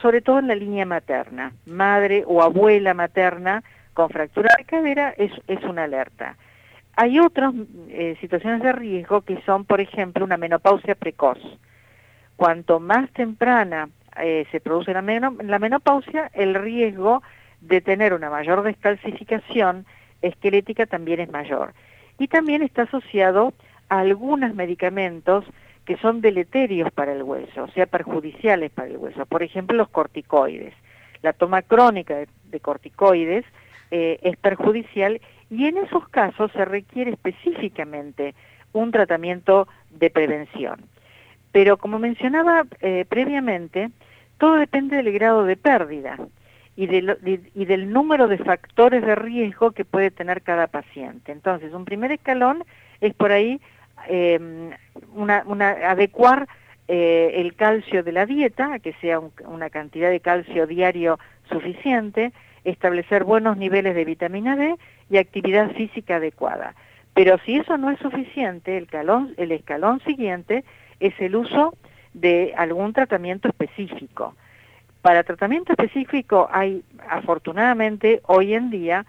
[0.01, 5.31] sobre todo en la línea materna, madre o abuela materna con fractura de cadera es,
[5.47, 6.37] es una alerta.
[6.95, 7.53] Hay otras
[7.89, 11.39] eh, situaciones de riesgo que son, por ejemplo, una menopausia precoz.
[12.35, 13.89] Cuanto más temprana
[14.21, 17.21] eh, se produce la, la menopausia, el riesgo
[17.61, 19.85] de tener una mayor descalcificación
[20.21, 21.73] esquelética también es mayor.
[22.17, 23.53] Y también está asociado
[23.89, 25.45] a algunos medicamentos
[25.85, 29.25] que son deleterios para el hueso, o sea, perjudiciales para el hueso.
[29.25, 30.73] Por ejemplo, los corticoides.
[31.21, 33.45] La toma crónica de corticoides
[33.91, 38.35] eh, es perjudicial y en esos casos se requiere específicamente
[38.73, 40.81] un tratamiento de prevención.
[41.51, 43.89] Pero como mencionaba eh, previamente,
[44.37, 46.17] todo depende del grado de pérdida
[46.75, 51.31] y, del número de factores de riesgo que puede tener cada paciente.
[51.31, 52.63] Entonces, un primer escalón
[53.01, 53.59] es por ahí
[54.07, 54.69] em,
[55.83, 56.47] adecuar
[56.87, 62.31] eh, el calcio de la dieta, que sea una cantidad de calcio diario suficiente,
[62.63, 64.75] establecer buenos niveles de vitamina D
[65.09, 66.75] y actividad física adecuada.
[67.13, 68.87] Pero si eso no es suficiente, el,
[69.37, 70.63] el escalón siguiente
[70.99, 71.73] es el uso
[72.13, 74.35] de algún tratamiento específico.
[75.01, 79.05] Para tratamiento específico hay afortunadamente hoy en día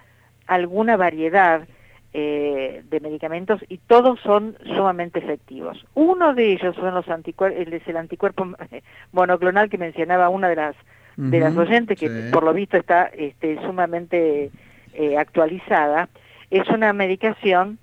[0.47, 1.67] alguna variedad
[2.13, 5.87] eh, de medicamentos y todos son sumamente efectivos.
[5.95, 8.49] Uno de ellos son los anticuerpos, es el anticuerpo
[9.13, 10.77] monoclonal que mencionaba una de las
[11.17, 14.51] de las oyentes, que por lo visto está este, sumamente
[14.95, 16.09] eh, actualizada,
[16.51, 17.79] es una medicación,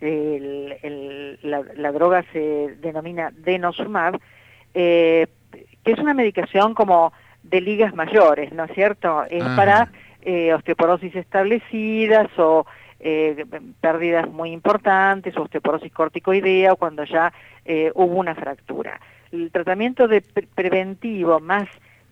[0.00, 4.20] la, droga se denomina denosumab,
[4.74, 5.26] eh,
[5.84, 9.24] que es una medicación como de ligas mayores, ¿no es cierto?
[9.28, 9.90] Es para
[10.22, 12.66] eh, osteoporosis establecidas o
[13.80, 17.32] pérdidas muy importantes, o osteoporosis corticoidea o cuando ya
[17.94, 19.00] hubo una fractura.
[19.30, 21.68] El tratamiento de preventivo más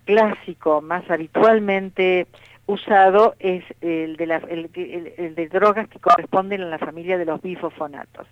[0.07, 2.27] clásico más habitualmente
[2.67, 8.27] usado es el de, el, de drogas que corresponden a la familia de los bifosfonatos,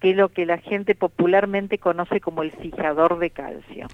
[0.00, 3.88] que es lo que la gente popularmente conoce como el fijador de calcio,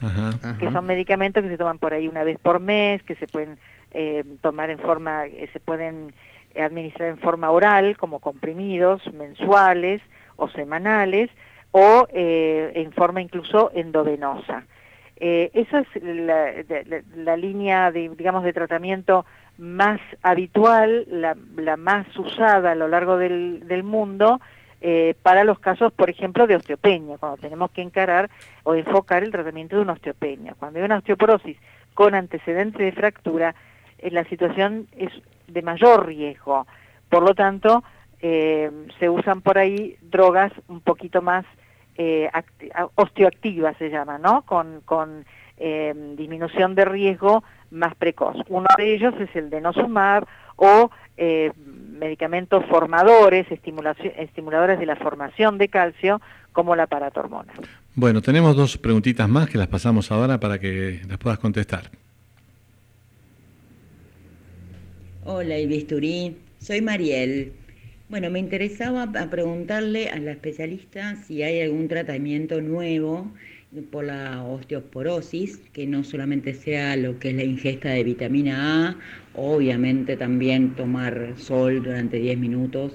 [0.58, 3.58] que son medicamentos que se toman por ahí una vez por mes, que se pueden
[3.92, 6.12] eh, tomar en forma, eh, se pueden
[6.56, 10.02] administrar en forma oral como comprimidos mensuales
[10.36, 11.30] o semanales
[11.72, 14.64] o eh, en forma incluso endovenosa.
[15.22, 15.88] Eh, esa es
[17.14, 19.26] la, línea de, digamos, de tratamiento
[19.58, 24.40] más habitual, la, más usada a lo largo del, mundo
[24.80, 28.30] eh, para los casos, por ejemplo, de osteopenia, cuando tenemos que encarar
[28.62, 30.54] o enfocar el tratamiento de una osteopenia.
[30.58, 31.58] Cuando hay una osteoporosis
[31.92, 33.54] con antecedente de fractura,
[33.98, 35.12] eh, la situación es
[35.48, 36.66] de mayor riesgo.
[37.10, 37.84] Por lo tanto,
[38.20, 41.46] se usan por ahí drogas un poquito más
[42.02, 42.30] eh,
[42.94, 44.42] osteoactivas, se llama, ¿no?
[44.46, 45.26] Con, con
[45.58, 48.36] eh, disminución de riesgo más precoz.
[48.48, 55.58] Uno de ellos es el de nosumab o eh, medicamentos formadores, estimuladores de la formación
[55.58, 57.52] de calcio, como la paratormona.
[57.94, 61.90] Bueno, tenemos dos preguntitas más que las pasamos ahora para que las puedas contestar.
[65.24, 66.34] Hola, Ibisturí.
[66.60, 67.52] Soy Mariel.
[68.10, 73.30] Bueno, me interesaba preguntarle a la especialista si hay algún tratamiento nuevo
[73.92, 78.96] por la osteoporosis, que no solamente sea lo que es la ingesta de vitamina A,
[79.34, 82.94] obviamente también tomar sol durante 10 minutos,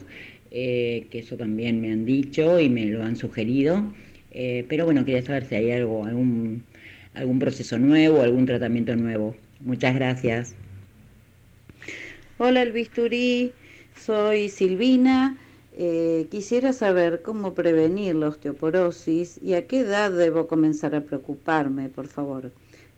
[0.51, 3.93] eh, que eso también me han dicho y me lo han sugerido,
[4.32, 6.65] eh, pero bueno, quería saber si hay algo, algún,
[7.13, 9.34] algún proceso nuevo, algún tratamiento nuevo.
[9.62, 10.56] Muchas gracias.
[12.38, 13.54] Hola el bisturí,
[13.95, 15.38] soy Silvina.
[15.77, 21.89] Eh, quisiera saber cómo prevenir la osteoporosis y a qué edad debo comenzar a preocuparme,
[21.89, 22.51] por favor.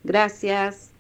[0.03, 0.91] Gracias.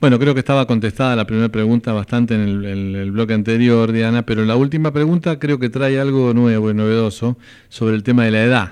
[0.00, 4.44] Bueno, creo que estaba contestada la primera pregunta bastante en el, bloque anterior, Diana, pero
[4.44, 7.36] la última pregunta creo que trae algo nuevo y novedoso
[7.68, 8.70] sobre el tema de la edad.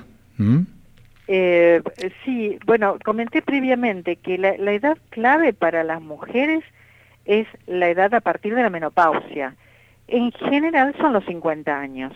[1.26, 1.82] Eh,
[2.24, 6.62] sí, bueno, comenté previamente que la, la edad clave para las mujeres
[7.26, 9.56] es la edad a partir de la menopausia
[10.08, 12.12] en general son los 50 años.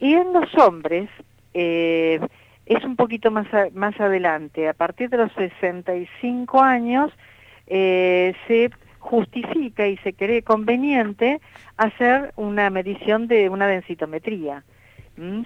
[0.00, 1.10] Y en los hombres
[1.52, 2.18] eh,
[2.64, 7.12] es un poquito más, más adelante, a partir de los 65 años
[7.66, 8.70] eh, se
[9.00, 11.40] justifica y se cree conveniente
[11.76, 14.64] hacer una medición de una densitometría,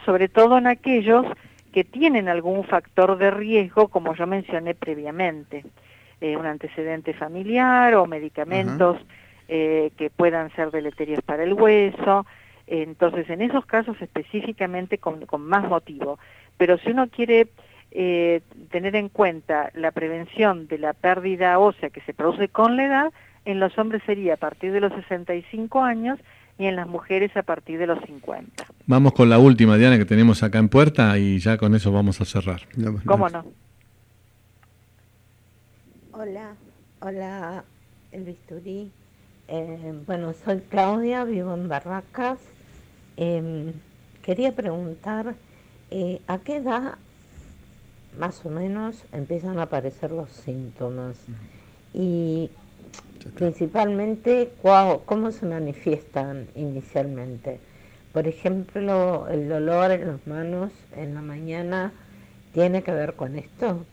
[0.05, 1.27] sobre todo en aquellos
[1.72, 5.64] que tienen algún factor de riesgo, como yo mencioné previamente,
[6.20, 8.96] eh, un antecedente familiar o medicamentos
[9.48, 12.26] eh, que puedan ser deleterios para el hueso.
[12.66, 16.18] Entonces, en esos casos específicamente con, más motivo.
[16.58, 17.48] Pero si uno quiere
[17.90, 22.84] eh, tener en cuenta la prevención de la pérdida ósea que se produce con la
[22.84, 23.12] edad,
[23.46, 26.18] en los hombres sería a partir de los 65 años
[26.58, 28.66] y en las mujeres a partir de los 50.
[28.87, 32.20] Vamos con la última, Diana, que tenemos acá en puerta y ya con eso vamos
[32.20, 32.62] a cerrar.
[33.06, 33.46] ¿Cómo no?
[36.12, 36.54] Hola,
[37.00, 37.64] hola,
[38.12, 38.90] el bisturí.
[39.50, 42.38] Eh, bueno, soy Claudia, vivo en Barracas.
[43.16, 43.72] Em,
[44.20, 45.37] quería preguntar,
[45.90, 46.98] eh, ¿a qué edad
[48.18, 51.16] más o menos empiezan a aparecer los síntomas?
[51.94, 52.50] Y
[53.37, 54.52] principalmente,
[55.06, 57.58] ¿cómo se manifiestan inicialmente?
[58.12, 61.92] Por ejemplo, el dolor en las manos en la mañana,
[62.52, 63.87] ¿tiene que ver con esto?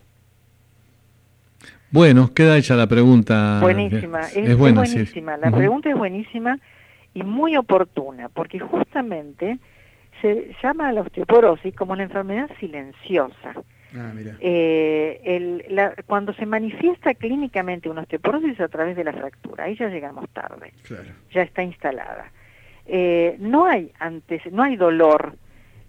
[1.96, 3.60] Bueno, queda hecha la pregunta.
[3.62, 5.38] Buenísima, es, buenísima.
[5.38, 6.60] La pregunta es buenísima
[7.14, 9.60] y muy oportuna, porque justamente
[10.22, 13.54] se llama la osteoporosis como una enfermedad silenciosa.
[13.98, 19.88] Ah, eh, cuando se manifiesta clínicamente una osteoporosis a través de la fractura, ahí ya
[19.88, 20.74] llegamos tarde,
[21.34, 22.30] ya está instalada.
[22.88, 25.38] Eh, no hay antes, no hay dolor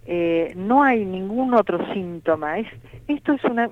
[0.06, 2.58] eh, no hay ningún otro síntoma.
[2.58, 2.68] Es,
[3.08, 3.68] esto es una,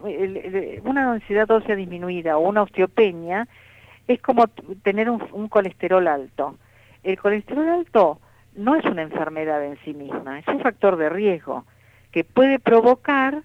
[0.84, 3.46] una densidad ósea disminuida o una osteopenia,
[4.08, 4.48] es como
[4.82, 6.56] tener un, colesterol alto.
[7.02, 8.18] El colesterol alto
[8.56, 11.64] no es una enfermedad en sí misma, es un factor de riesgo
[12.12, 13.42] que puede provocar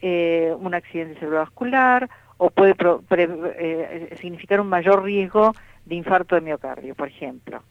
[0.00, 2.74] eh, un accidente cerebrovascular o puede
[3.58, 5.52] eh, significar un mayor riesgo
[5.86, 7.62] de infarto de miocardio, por ejemplo.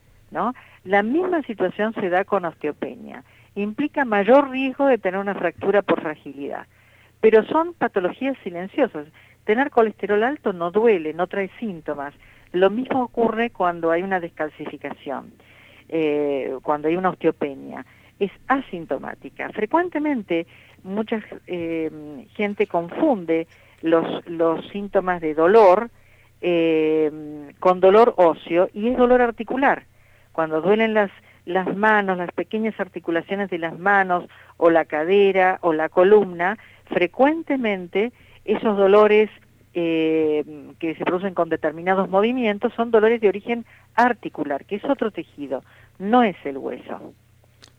[0.84, 3.24] La misma situación se da con osteopenia
[3.56, 6.68] implica mayor riesgo de tener una fractura por fragilidad.
[7.22, 9.08] Pero son patologías silenciosas.
[9.46, 12.14] Tener colesterol alto no duele, no trae síntomas.
[12.52, 15.34] Lo mismo ocurre cuando hay una descalcificación,
[15.90, 17.86] eh, cuando hay una osteopenia.
[18.20, 19.50] Es asintomática.
[19.50, 20.48] Frecuentemente
[20.84, 23.48] mucha eh, gente confunde
[23.82, 25.90] los, los síntomas de dolor
[26.42, 27.10] eh,
[27.60, 29.86] con dolor óseo y es dolor articular.
[30.34, 31.10] Cuando duelen las
[31.46, 34.26] las manos, las pequeñas articulaciones de las manos
[34.58, 38.14] o la cadera o la columna, frecuentemente
[38.46, 39.30] esos dolores
[39.74, 40.44] eh,
[40.80, 43.66] que se producen con determinados movimientos son dolores de origen
[43.96, 45.64] articular, que es otro tejido,
[46.00, 47.14] no es el hueso.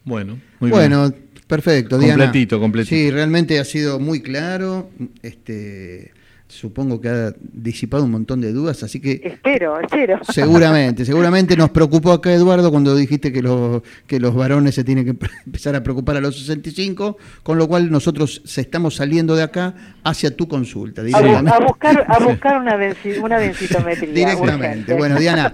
[0.05, 1.11] Bueno, muy bueno,
[1.47, 2.25] perfecto, Diana.
[2.25, 2.95] Completito, completito.
[2.95, 4.91] Sí, realmente ha sido muy claro.
[5.23, 6.13] Este,
[6.49, 9.21] supongo que ha disipado un montón de dudas, así que...
[9.25, 10.21] Espero, espero.
[10.29, 15.05] Seguramente, seguramente nos preocupó acá Eduardo cuando dijiste que los, que los varones se tienen
[15.05, 15.11] que
[15.47, 19.75] empezar a preocupar a los 65, con lo cual nosotros se estamos saliendo de acá
[20.05, 21.03] hacia tu consulta.
[21.03, 22.79] A, buscar, a buscar una,
[23.23, 24.13] una densitometría.
[24.13, 24.95] Directamente.
[24.95, 25.53] Bueno, Diana,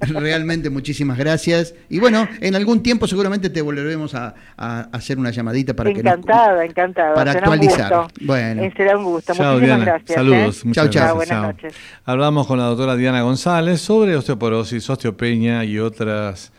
[0.00, 1.74] realmente muchísimas gracias.
[1.88, 6.66] Y bueno, en algún tiempo seguramente te volveremos a, hacer una llamadita para encantada, que
[6.66, 7.14] encantada.
[7.14, 8.08] Para actualizar.
[8.20, 8.62] Bueno.
[8.62, 9.34] Eh, será un gusto.
[9.34, 10.23] Muchísimas gracias.
[10.24, 10.64] Saludos.
[10.64, 10.70] ¿eh?
[10.72, 11.16] Chao, chao.
[11.16, 11.74] Buenas noches.
[12.04, 16.52] Hablamos con la doctora Diana González sobre osteoporosis, osteopenia y otras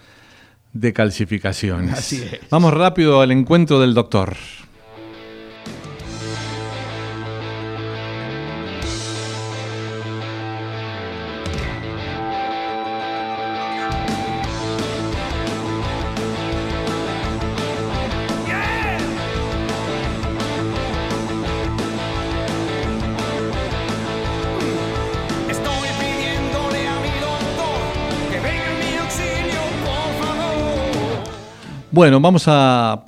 [0.73, 1.97] decalcificaciones.
[1.97, 2.39] Así es.
[2.49, 4.35] Vamos rápido al encuentro del doctor.
[31.95, 33.05] Bueno, vamos a,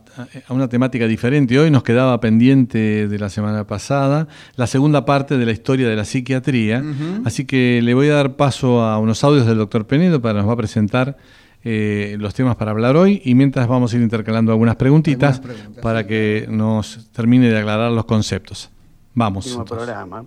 [0.47, 1.59] una temática diferente.
[1.59, 5.95] Hoy nos quedaba pendiente de la semana pasada la segunda parte de la historia de
[5.97, 6.81] la psiquiatría.
[7.25, 10.47] Así que le voy a dar paso a unos audios del doctor Penedo para nos
[10.47, 11.17] va a presentar
[11.65, 15.41] eh, los temas para hablar hoy y mientras vamos a ir intercalando algunas preguntitas
[15.81, 18.69] para que nos termine de aclarar los conceptos.
[19.15, 19.53] Vamos.
[19.67, 20.23] programa.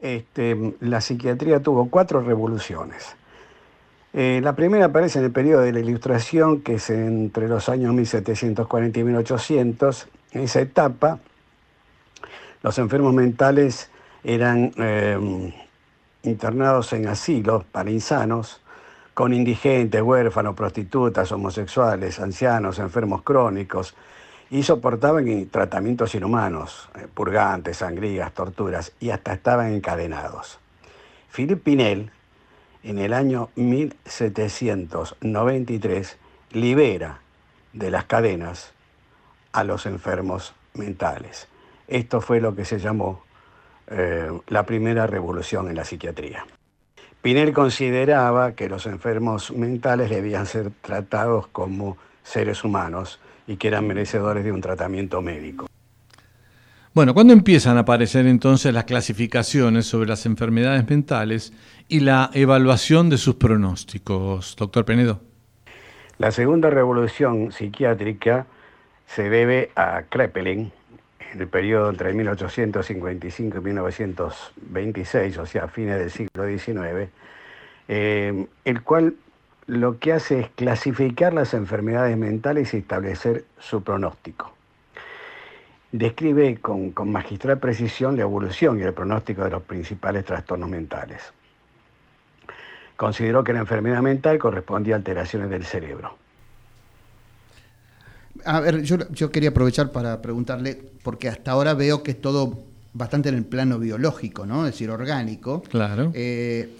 [0.00, 3.14] Este, la psiquiatría tuvo cuatro revoluciones.
[4.16, 7.92] Eh, la primera aparece en el periodo de la Ilustración, que es entre los años
[7.94, 10.06] 1740 y 1800.
[10.30, 11.18] En esa etapa,
[12.62, 13.90] los enfermos mentales
[14.22, 15.52] eran eh,
[16.22, 18.62] internados en asilos para insanos,
[19.14, 23.96] con indigentes, huérfanos, prostitutas, homosexuales, ancianos, enfermos crónicos,
[24.48, 30.60] y soportaban tratamientos inhumanos, eh, purgantes, sangrías, torturas, y hasta estaban encadenados.
[31.32, 32.12] Philippe Pinel,
[32.84, 36.18] en el año 1793
[36.52, 37.18] libera
[37.72, 38.74] de las cadenas
[39.52, 41.48] a los enfermos mentales.
[41.88, 43.24] Esto fue lo que se llamó
[43.88, 46.46] eh, la primera revolución en la psiquiatría.
[47.22, 53.86] Pinel consideraba que los enfermos mentales debían ser tratados como seres humanos y que eran
[53.86, 55.66] merecedores de un tratamiento médico.
[56.94, 61.52] Bueno, ¿cuándo empiezan a aparecer entonces las clasificaciones sobre las enfermedades mentales
[61.88, 65.20] y la evaluación de sus pronósticos, doctor Penedo?
[66.18, 68.46] La segunda revolución psiquiátrica
[69.06, 70.72] se debe a Kreppelin
[71.32, 77.10] en el periodo entre 1855 y 1926, o sea, fines del siglo XIX,
[77.88, 79.14] eh, el cual
[79.66, 84.54] lo que hace es clasificar las enfermedades mentales y establecer su pronóstico
[85.94, 91.32] describe con, magistral precisión la evolución y el pronóstico de los principales trastornos mentales.
[92.96, 96.16] Consideró que la enfermedad mental correspondía a alteraciones del cerebro.
[98.44, 103.30] A ver, yo, quería aprovechar para preguntarle, porque hasta ahora veo que es todo bastante
[103.30, 104.66] en el plano biológico, ¿no?
[104.66, 105.62] Es decir, orgánico.
[105.62, 106.12] Claro.
[106.14, 106.76] Eh,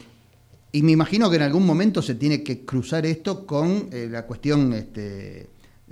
[0.73, 4.27] y me imagino que en algún momento se tiene que cruzar esto con eh, la
[4.27, 5.49] cuestión este,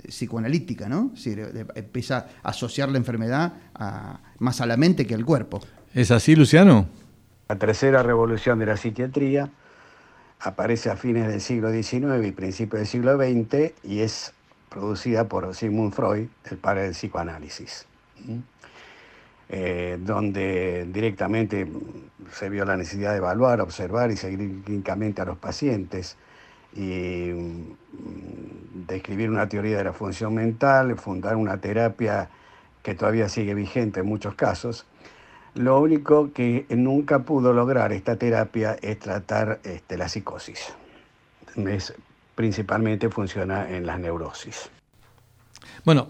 [0.07, 1.11] psicoanalítica, ¿no?
[1.75, 3.53] empieza a asociar la enfermedad
[4.39, 5.61] más a la mente que al cuerpo.
[5.93, 6.87] ¿Es así, Luciano?
[7.47, 9.49] La tercera revolución de la psiquiatría
[10.43, 14.33] aparece a fines del siglo XIX y principios del siglo XX y es
[14.69, 17.85] producida por Sigmund Freud, el padre del psicoanálisis,
[19.49, 21.67] eh, donde directamente
[22.31, 26.17] se vio la necesidad de evaluar, observar y seguir clínicamente a los pacientes
[26.75, 32.29] y mm, describir una teoría de la función mental, fundar una terapia
[32.81, 34.85] que todavía sigue vigente en muchos casos.
[35.55, 40.73] Lo único que nunca pudo lograr esta terapia es tratar este, la psicosis.
[42.35, 44.69] principalmente funciona en las neurosis.
[45.85, 46.07] Bueno,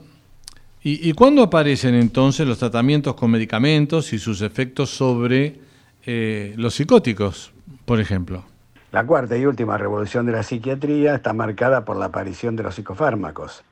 [0.82, 5.60] ¿y, cuándo aparecen entonces los tratamientos con medicamentos y sus efectos sobre
[6.06, 7.52] eh, los psicóticos,
[7.86, 8.46] por ejemplo?
[8.94, 12.76] La cuarta y última revolución de la psiquiatría está marcada por la aparición de los
[12.76, 13.64] psicofármacos.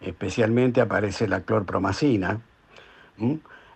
[0.00, 2.40] Especialmente aparece la clorpromacina,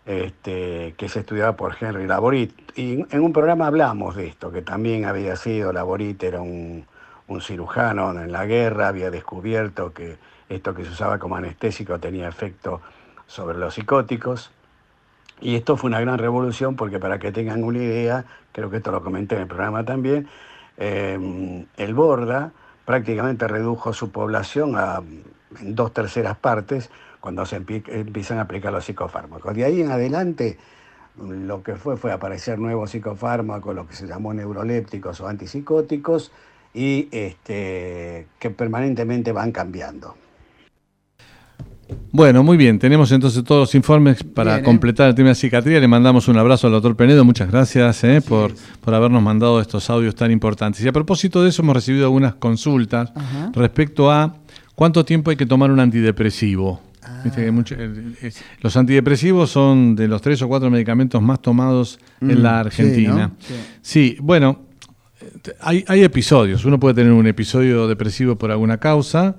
[0.07, 2.53] este, que se estudiaba por Henry Laborit.
[2.76, 6.86] Y en un programa hablamos de esto, que también había sido, Laborit era un,
[7.28, 10.16] un cirujano en la guerra, había descubierto que
[10.48, 12.80] esto que se usaba como anestésico tenía efecto
[13.26, 14.51] sobre los psicóticos.
[15.40, 18.90] Y esto fue una gran revolución porque para que tengan una idea, creo que esto
[18.90, 20.28] lo comenté en el programa también,
[20.80, 22.53] Em, el Borda
[22.86, 25.03] prácticamente redujo su población a
[25.61, 26.90] dos terceras partes
[27.20, 29.54] cuando se empiezan a aplicar los psicofármacos.
[29.54, 30.58] De ahí en adelante
[31.18, 36.32] lo que fue fue aparecer nuevos psicofármacos, lo que se llamó neurolépticos o antipsicóticos,
[36.72, 40.14] y este, que permanentemente van cambiando.
[42.12, 44.62] Bueno, muy bien, tenemos entonces todos los informes para ¿eh?
[44.62, 45.80] completar el tema de psiquiatría.
[45.80, 48.20] Le mandamos un abrazo al doctor Penedo, muchas gracias ¿eh?
[48.20, 50.84] por, por, habernos mandado estos audios tan importantes.
[50.84, 53.12] Y a propósito de eso, hemos recibido algunas consultas
[53.52, 54.36] respecto a
[54.76, 56.80] cuánto tiempo hay que tomar un antidepresivo.
[57.24, 57.30] Ah.
[57.36, 62.60] Eh, los antidepresivos son de los tres o cuatro medicamentos más tomados en mm, la
[62.60, 63.32] Argentina.
[63.82, 64.60] Sí, bueno,
[65.60, 66.64] hay, hay episodios.
[66.64, 69.36] Uno puede tener un episodio depresivo por alguna causa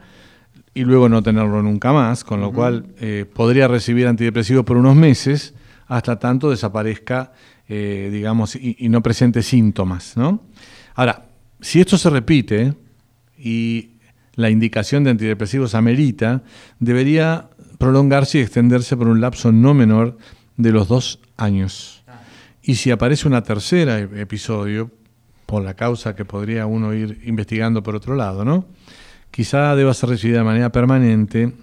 [0.74, 4.96] y luego no tenerlo nunca más, con lo cual eh, podría recibir antidepresivos por unos
[4.96, 5.54] meses
[5.88, 7.34] hasta tanto desaparezca,
[7.68, 10.16] eh, digamos, y, no presente síntomas.
[10.16, 10.44] ¿no?
[10.96, 11.26] Ahora,
[11.60, 12.74] si esto se repite
[13.38, 13.90] y
[14.36, 16.44] la indicación de antidepresivos amerita,
[16.80, 17.50] debería
[17.82, 20.18] prolongarse y extenderse por un lapso no menor
[20.58, 22.04] de los dos años.
[22.64, 24.92] Y si aparece una tercera episodio,
[25.46, 28.66] por la causa que podría uno ir investigando por otro lado, ¿no?
[29.32, 31.54] quizá deba ser recibida de manera permanente,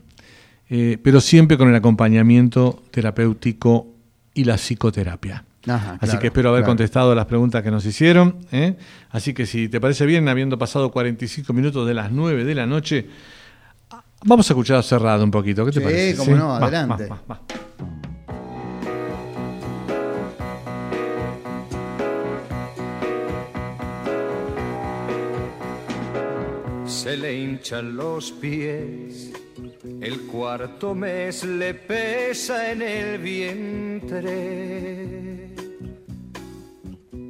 [0.70, 3.86] eh, pero siempre con el acompañamiento terapéutico
[4.34, 5.44] y la psicoterapia.
[6.00, 8.36] Así que espero haber contestado las preguntas que nos hicieron.
[8.52, 8.76] ¿eh?
[9.10, 12.66] Así que si te parece bien, habiendo pasado 45 minutos de las 9 de la
[12.66, 13.06] noche,
[14.24, 15.64] vamos a escuchar cerrado un poquito.
[15.64, 16.12] ¿Qué te parece?
[16.12, 17.08] sí, como no, adelante.
[27.08, 29.32] se le hinchan los pies,
[30.00, 34.28] el cuarto mes le pesa en el vientre.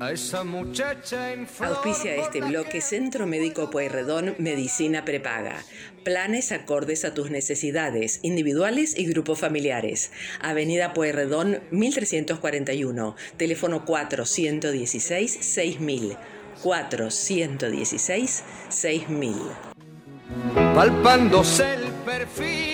[0.00, 5.64] A esa muchacha en Auspicia este bloque Centro Médico Pueyrredón Medicina Prepaga.
[6.04, 10.12] Planes acordes a tus necesidades, individuales y grupos familiares.
[10.40, 16.16] Avenida Pueyrredón 1341, teléfono 416 6000.
[16.62, 19.34] 416 6000.
[20.74, 22.67] Palpándose el perfil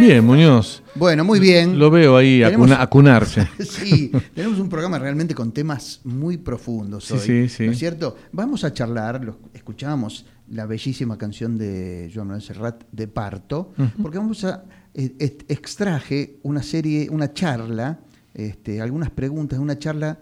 [0.00, 0.82] Bien, Muñoz.
[0.94, 1.78] Bueno, muy bien.
[1.78, 3.46] Lo veo ahí acunarse.
[3.60, 7.18] sí, tenemos un programa realmente con temas muy profundos hoy.
[7.18, 8.16] Sí, sí, ¿No es cierto?
[8.32, 14.16] Vamos a charlar, lo, escuchamos la bellísima canción de Joan Manuel Serrat de Parto, porque
[14.16, 15.14] vamos a eh,
[15.48, 18.00] extraje una serie, una charla,
[18.32, 20.18] este, algunas preguntas, una charla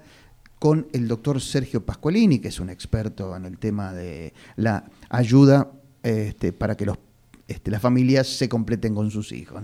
[0.59, 5.71] con el doctor Sergio Pasqualini, que es un experto en el tema de la ayuda
[6.03, 6.99] este, para que los,
[7.49, 9.63] este, las familias se completen con sus hijos.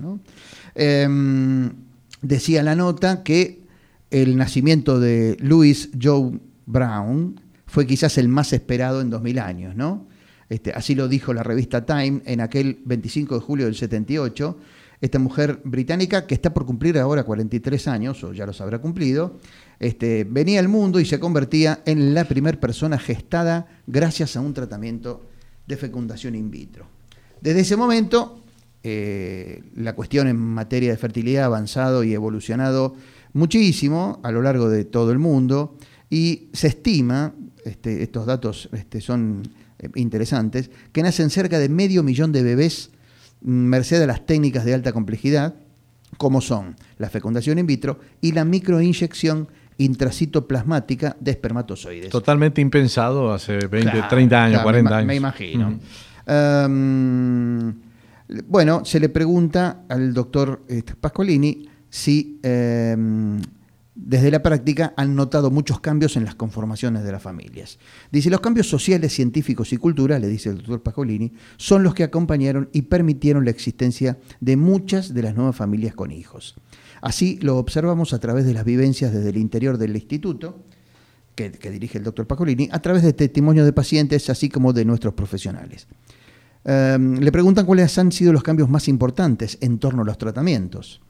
[0.75, 1.71] Em,
[2.23, 3.63] decía la nota que
[4.11, 10.07] el nacimiento de Louis Joe Brown fue quizás el más esperado en 2000 años, ¿no?
[10.49, 14.59] Este, así lo dijo la revista Time en aquel 25 de julio del 78.
[15.01, 19.39] Esta mujer británica, que está por cumplir ahora 43 años, o ya los habrá cumplido,
[19.79, 24.55] este, venía al mundo y se convertía en la primera persona gestada gracias a un
[24.55, 25.29] tratamiento
[25.67, 26.94] de fecundación in vitro.
[27.45, 28.41] Desde ese momento,
[28.83, 32.97] eh, la cuestión en materia de fertilidad ha avanzado y evolucionado
[33.35, 35.77] muchísimo a lo largo de todo el mundo
[36.09, 37.35] y se estima,
[37.67, 39.43] este, estos datos este, son
[39.79, 42.93] eh, interesantes, que nacen cerca de medio millón de bebés
[43.43, 45.55] mm, merced a las técnicas de alta complejidad,
[46.17, 52.09] como son la fecundación in vitro y la microinyección intracitoplasmática de espermatozoides.
[52.09, 55.07] Totalmente impensado hace 20, 30 años, 40 años.
[55.07, 55.79] Me imagino.
[56.27, 57.75] Em,
[58.49, 63.41] bueno, se le pregunta al doctor este, Pascolini si em,
[63.95, 67.79] desde la práctica han notado muchos cambios en las conformaciones de las familias.
[68.11, 72.69] Dice, los cambios sociales, científicos y culturales, dice el doctor Pascolini, son los que acompañaron
[72.73, 76.57] y permitieron la existencia de muchas de las nuevas familias con hijos.
[77.03, 80.65] Así lo observamos a través de las vivencias desde el interior del instituto,
[81.35, 85.15] que, dirige el doctor Pacolini, a través de testimonios de pacientes, así como de nuestros
[85.15, 85.87] profesionales.
[86.65, 91.01] Em, le preguntan cuáles han sido los cambios más importantes en torno a los tratamientos.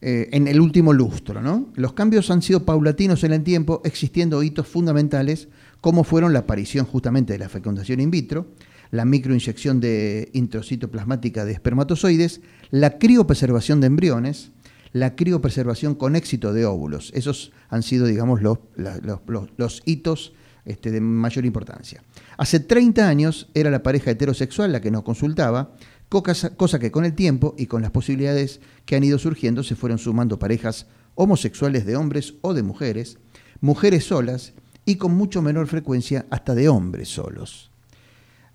[0.00, 1.68] Eh, en el último lustro, ¿no?
[1.76, 5.48] Los cambios han sido paulatinos en el tiempo, existiendo hitos fundamentales
[5.80, 8.48] como fueron la aparición justamente de la fecundación in vitro,
[8.90, 14.52] la microinyección de introcitoplasmática de espermatozoides, la criopreservación de embriones,
[14.94, 17.10] la criopreservación con éxito de óvulos.
[17.14, 20.32] Esos han sido, digamos, los, los, hitos
[20.64, 22.04] este, de mayor importancia.
[22.38, 25.74] Hace 30 años era la pareja heterosexual la que nos consultaba,
[26.08, 29.98] cosa que con el tiempo y con las posibilidades que han ido surgiendo se fueron
[29.98, 30.86] sumando parejas
[31.16, 33.18] homosexuales de hombres o de mujeres,
[33.60, 34.52] mujeres solas
[34.84, 37.73] y con mucho menor frecuencia hasta de hombres solos.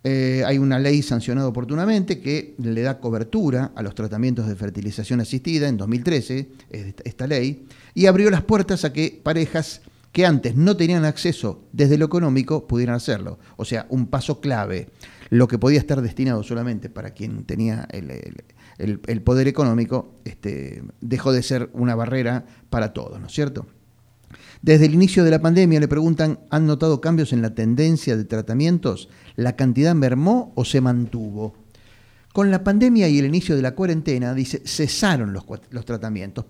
[0.04, 5.20] Eh, hay una ley sancionada oportunamente que le da cobertura a los tratamientos de fertilización
[5.20, 6.50] asistida en 2013,
[7.04, 9.82] esta ley, y abrió las puertas a que parejas
[10.12, 13.40] que antes no tenían acceso desde lo económico pudieran hacerlo.
[13.58, 14.90] O sea, un paso clave.
[15.30, 21.44] Lo que podía estar destinado solamente para quien tenía el, poder económico, este, dejó de
[21.44, 23.68] ser una barrera para todos, ¿no es cierto?
[24.62, 28.26] Desde el inicio de la pandemia le preguntan, ¿han notado cambios en la tendencia de
[28.26, 29.10] tratamientos?
[29.36, 31.56] ¿La cantidad mermó o se mantuvo?
[32.34, 36.46] Con la pandemia y el inicio de la cuarentena, dice, cesaron los, los tratamientos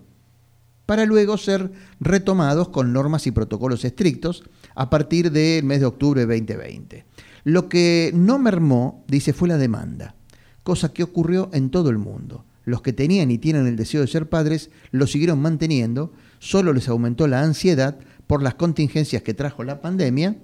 [0.90, 1.70] para luego ser
[2.00, 4.42] retomados con normas y protocolos estrictos
[4.74, 7.04] a partir del mes de octubre de 2020.
[7.44, 10.16] Lo que no mermó, dice, fue la demanda,
[10.64, 12.44] cosa que ocurrió en todo el mundo.
[12.64, 16.88] Los que tenían y tienen el deseo de ser padres lo siguieron manteniendo, solo les
[16.88, 20.36] aumentó la ansiedad por las contingencias que trajo la pandemia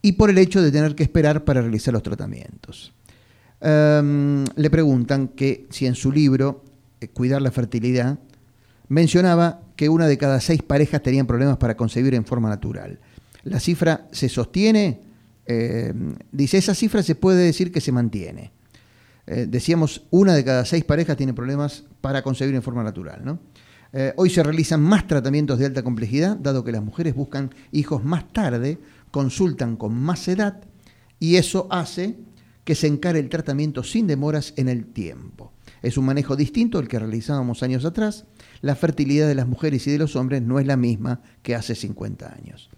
[0.00, 2.94] y por el hecho de tener que esperar para realizar los tratamientos.
[3.60, 6.64] Em, le preguntan que si en su libro,
[7.00, 8.18] eh, Cuidar la fertilidad,
[8.88, 12.98] mencionaba que una de cada seis parejas tenían problemas para concebir en forma natural.
[13.44, 15.00] La cifra se sostiene,
[15.46, 18.52] em, dice, esa cifra se puede decir que se mantiene.
[19.26, 23.22] Eh, decíamos, una de cada seis parejas tiene problemas para concebir en forma natural.
[23.24, 23.38] ¿no?
[23.92, 28.02] Eh, hoy se realizan más tratamientos de alta complejidad, dado que las mujeres buscan hijos
[28.04, 28.78] más tarde,
[29.10, 30.62] consultan con más edad
[31.18, 32.16] y eso hace
[32.64, 35.52] que se encare el tratamiento sin demoras en el tiempo.
[35.82, 38.24] Es un manejo distinto al que realizábamos años atrás.
[38.60, 41.74] La fertilidad de las mujeres y de los hombres no es la misma que hace
[41.74, 42.70] 50 años.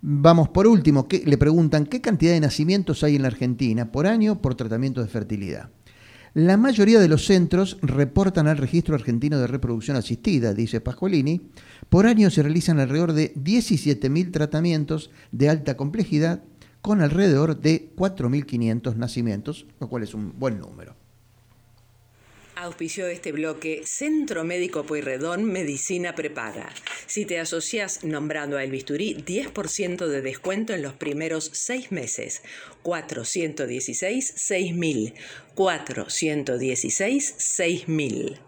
[0.00, 4.42] Vamos por último, le preguntan qué cantidad de nacimientos hay en la Argentina por año
[4.42, 5.70] por tratamiento de fertilidad.
[6.34, 11.42] La mayoría de los centros reportan al Registro Argentino de Reproducción Asistida, dice Pascualini.
[11.90, 16.42] Por año se realizan alrededor de 17.000 tratamientos de alta complejidad
[16.80, 21.01] con alrededor de 4.500 nacimientos, lo cual es un buen número.
[22.62, 26.72] Auspició este bloque Centro Médico Pueyrredón Medicina Prepaga.
[27.06, 32.44] Si te asocias nombrando a El Bisturí, 10% de descuento en los primeros seis meses.
[32.84, 35.14] 416-6000.
[35.56, 38.38] 416-6000.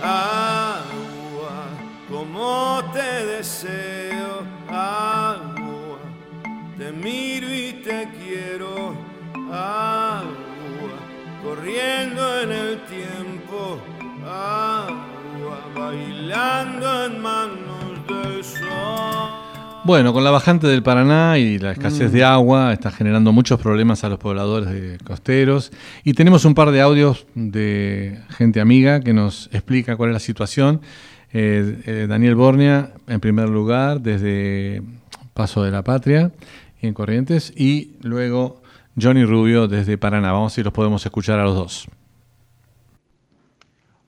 [0.00, 1.68] Agua,
[2.08, 4.09] como te deseo
[6.90, 8.94] te miro y te quiero,
[9.52, 10.24] agua,
[11.42, 13.80] corriendo en el tiempo,
[14.24, 18.60] agua, bailando en manos del sol.
[19.84, 22.26] Bueno, con la bajante del Paraná y la escasez de mm.
[22.26, 25.70] agua está generando muchos problemas a los pobladores de costeros
[26.02, 30.20] y tenemos un par de audios de gente amiga que nos explica cuál es la
[30.20, 30.80] situación.
[31.32, 34.82] Eh, eh, Daniel Bornia, en primer lugar, desde
[35.34, 36.32] Paso de la Patria,
[36.80, 38.62] en Corrientes, y luego
[39.00, 40.32] Johnny Rubio desde Paraná.
[40.32, 41.88] Vamos a ver si los podemos escuchar a los dos.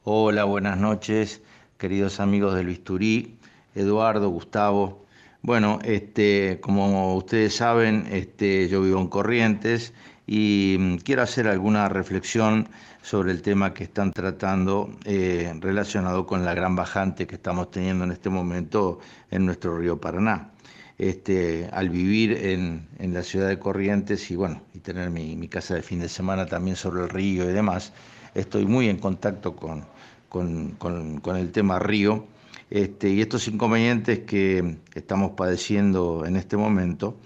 [0.04, 1.42] Hola, buenas noches,
[1.78, 3.36] queridos amigos del Bisturí,
[3.74, 5.06] Eduardo, Gustavo.
[5.42, 9.92] Bueno, este, como ustedes saben, este, yo vivo en Corrientes
[10.26, 12.68] y mm, quiero hacer alguna reflexión
[13.02, 18.04] sobre el tema que están tratando eh, relacionado con la gran bajante que estamos teniendo
[18.04, 19.00] en este momento
[19.30, 20.51] en nuestro río Paraná.
[20.98, 25.82] Este, al vivir en, la ciudad de Corrientes y bueno, y tener mi, casa de
[25.82, 27.92] fin de semana también sobre el río y demás,
[28.34, 29.84] estoy muy en contacto con,
[30.28, 32.26] con, el tema río.
[32.70, 37.18] Este, y estos inconvenientes que estamos padeciendo en este momento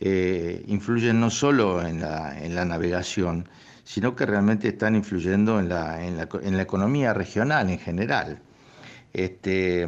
[0.00, 3.48] eh, influyen no solo en la, en la navegación,
[3.84, 8.40] sino que realmente están influyendo en la, en la, economía regional en general.
[9.12, 9.86] Este,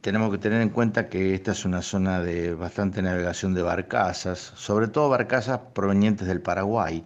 [0.00, 4.52] tenemos que tener en cuenta que esta es una zona de bastante navegación de barcazas,
[4.56, 7.04] sobre todo barcazas provenientes del Paraguay,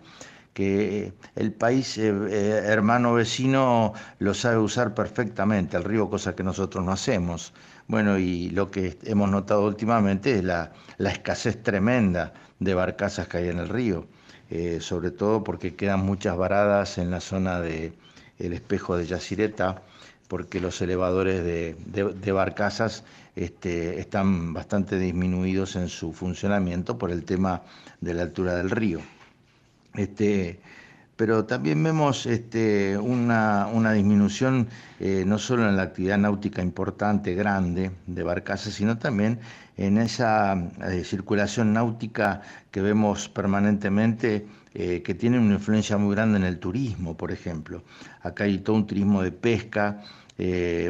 [0.53, 6.43] que el país eh, eh, hermano vecino lo sabe usar perfectamente, el río, cosa que
[6.43, 7.53] nosotros no hacemos.
[7.89, 13.39] Bueno, y lo que hemos notado últimamente es la, la escasez tremenda de barcazas que
[13.39, 14.07] hay en el río.
[14.51, 17.95] Eh, sobre todo porque quedan muchas varadas en la zona del
[18.39, 19.83] el espejo de Yacireta,
[20.29, 23.05] porque los elevadores de, barcazas
[23.37, 27.63] este, están bastante disminuidos en su funcionamiento por el tema
[28.01, 29.01] de la altura del río.
[29.95, 30.61] Este,
[31.17, 34.69] pero también vemos este, una, disminución
[34.99, 39.39] eh, no solo en la actividad náutica importante, grande, de barcazas, sino también
[39.77, 46.39] en esa eh, circulación náutica que vemos permanentemente, eh, que tiene una influencia muy grande
[46.39, 47.83] en el turismo, por ejemplo.
[48.23, 50.03] Acá hay todo un turismo de pesca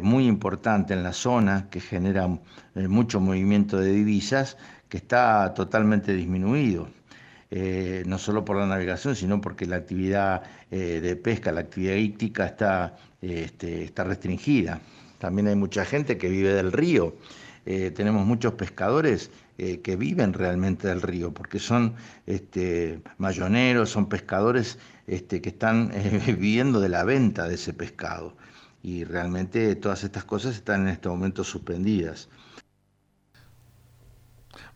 [0.00, 2.26] muy importante en la zona, que genera
[2.74, 4.56] mucho movimiento de divisas,
[4.88, 6.88] que está totalmente disminuido.
[7.56, 11.94] Eh, no solo por la navegación, sino porque la actividad eh, de pesca, la actividad
[11.94, 14.80] hípica está, este, está restringida.
[15.18, 17.14] También hay mucha gente que vive del río.
[17.64, 21.94] Eh, tenemos muchos pescadores que viven realmente del río, porque son
[22.26, 25.92] este, mayoneros, son pescadores este, que están
[26.26, 28.36] viviendo de la venta de ese pescado.
[28.82, 32.28] Y realmente todas estas cosas están en este momento suspendidas.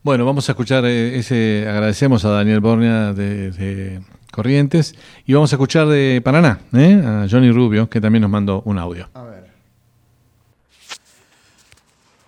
[0.03, 1.67] Bueno, vamos a escuchar eh, ese.
[1.69, 4.01] Agradecemos a Daniel Bornia de,
[4.31, 4.95] Corrientes
[5.27, 7.03] y vamos a escuchar de Paraná, ¿eh?
[7.05, 9.11] a Johnny Rubio, que también nos mandó un audio.
[9.15, 9.49] A ver.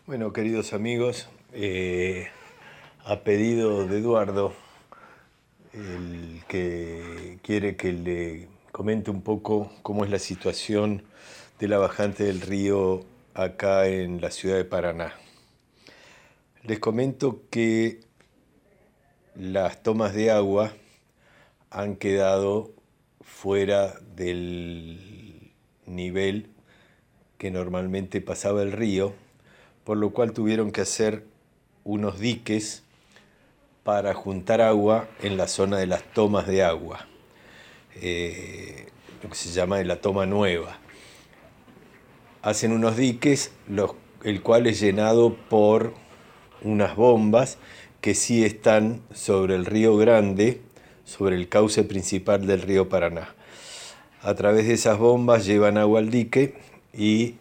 [0.06, 2.28] Bueno, queridos amigos, eh,
[3.04, 4.52] a pedido de Eduardo,
[5.72, 11.02] el que quiere que le comente un poco cómo es la situación
[11.58, 15.14] de la bajante del río acá en la ciudad de Paraná.
[16.62, 18.00] Les comento que
[19.34, 20.72] las tomas de agua
[21.70, 22.70] han quedado
[23.22, 25.52] fuera del
[25.86, 26.50] nivel
[27.38, 29.14] que normalmente pasaba el río,
[29.84, 31.24] por lo cual tuvieron que hacer
[31.84, 32.84] unos diques
[33.84, 37.06] para juntar agua en la zona de las tomas de agua,
[37.96, 38.86] eh,
[39.22, 40.78] lo que se llama de la toma nueva.
[42.42, 43.52] Hacen unos diques,
[44.24, 45.94] el cual es llenado por
[46.62, 47.58] unas bombas
[48.00, 50.60] que sí están sobre el río Grande,
[51.04, 53.34] sobre el cauce principal del río Paraná.
[54.22, 56.54] A través de esas bombas llevan agua al dique
[56.92, 57.36] y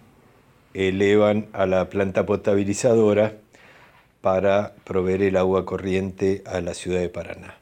[0.74, 3.36] elevan a la planta potabilizadora
[4.22, 7.58] para proveer el agua corriente a la ciudad de Paraná.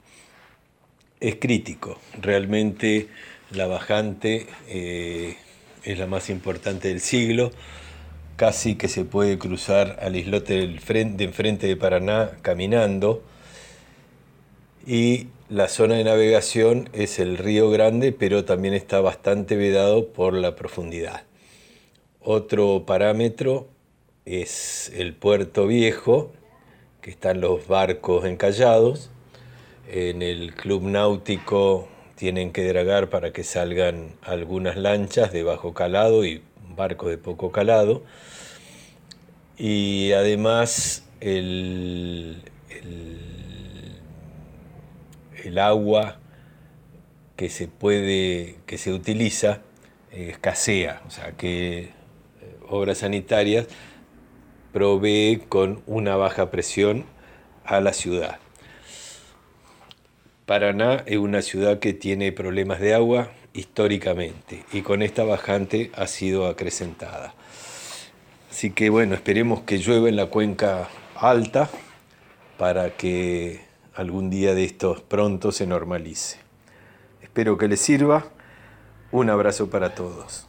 [1.19, 3.07] Es crítico, realmente
[3.51, 5.37] la bajante eh,
[5.83, 7.51] es la más importante del siglo
[8.37, 13.23] casi que se puede cruzar al islote del frente, de enfrente de Paraná caminando.
[14.85, 20.33] Y la zona de navegación es el río Grande, pero también está bastante vedado por
[20.33, 21.23] la profundidad.
[22.21, 23.67] Otro parámetro
[24.25, 26.31] es el puerto viejo,
[27.07, 29.09] que están los barcos encallados.
[29.89, 36.25] En el club náutico tienen que dragar para que salgan algunas lanchas de bajo calado
[36.25, 36.43] y
[36.75, 38.03] barcos de poco calado
[39.57, 42.43] y además el,
[45.45, 46.19] el, agua
[47.37, 49.61] que se puede, que se utiliza,
[50.11, 51.91] escasea, o sea que eh,
[52.67, 53.67] Obras Sanitarias
[54.77, 57.03] provee con una baja presión
[57.65, 58.37] a la ciudad.
[60.45, 66.05] Paraná es una ciudad que tiene problemas de agua históricamente y con esta bajante ha
[66.05, 67.33] sido acrecentada.
[68.51, 71.71] Así que bueno, esperemos que llueva en la cuenca alta
[72.59, 73.61] para que
[73.95, 76.37] algún día de estos pronto se normalice.
[77.23, 78.27] Espero que les sirva.
[79.11, 80.46] Un abrazo para todos.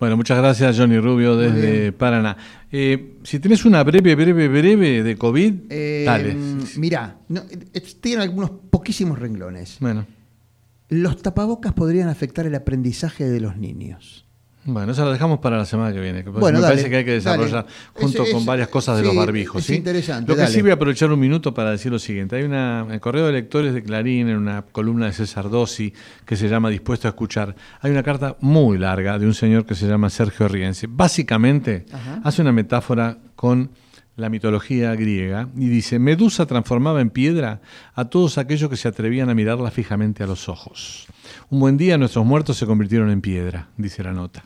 [0.00, 2.34] Bueno, muchas gracias Johnny Rubio desde Paraná.
[2.72, 6.34] Eh, si tienes una breve, breve, breve de COVID, eh, dale.
[6.78, 7.18] Mira,
[8.00, 9.76] tiene algunos poquísimos renglones.
[9.78, 10.06] Bueno.
[10.88, 14.26] Los tapabocas podrían afectar el aprendizaje de los niños.
[14.64, 16.22] Bueno, eso lo dejamos para la semana que viene.
[16.22, 19.62] bueno, me parece que hay que desarrollar junto con varias cosas de los barbijos.
[19.62, 20.30] Es interesante.
[20.30, 22.36] Lo que sí voy a aprovechar un minuto para decir lo siguiente.
[22.36, 25.94] Hay una, en el correo de lectores de Clarín, en una columna de César Dossi,
[26.26, 29.74] que se llama Dispuesto a escuchar, hay una carta muy larga de un señor que
[29.74, 30.86] se llama Sergio Rienzi.
[30.88, 31.86] Básicamente
[32.22, 33.70] hace una metáfora con
[34.16, 37.60] la mitología griega y dice, Medusa transformaba en piedra
[37.94, 41.06] a todos aquellos que se atrevían a mirarla fijamente a los ojos.
[41.48, 44.44] Un buen día nuestros muertos se convirtieron en piedra, dice la nota.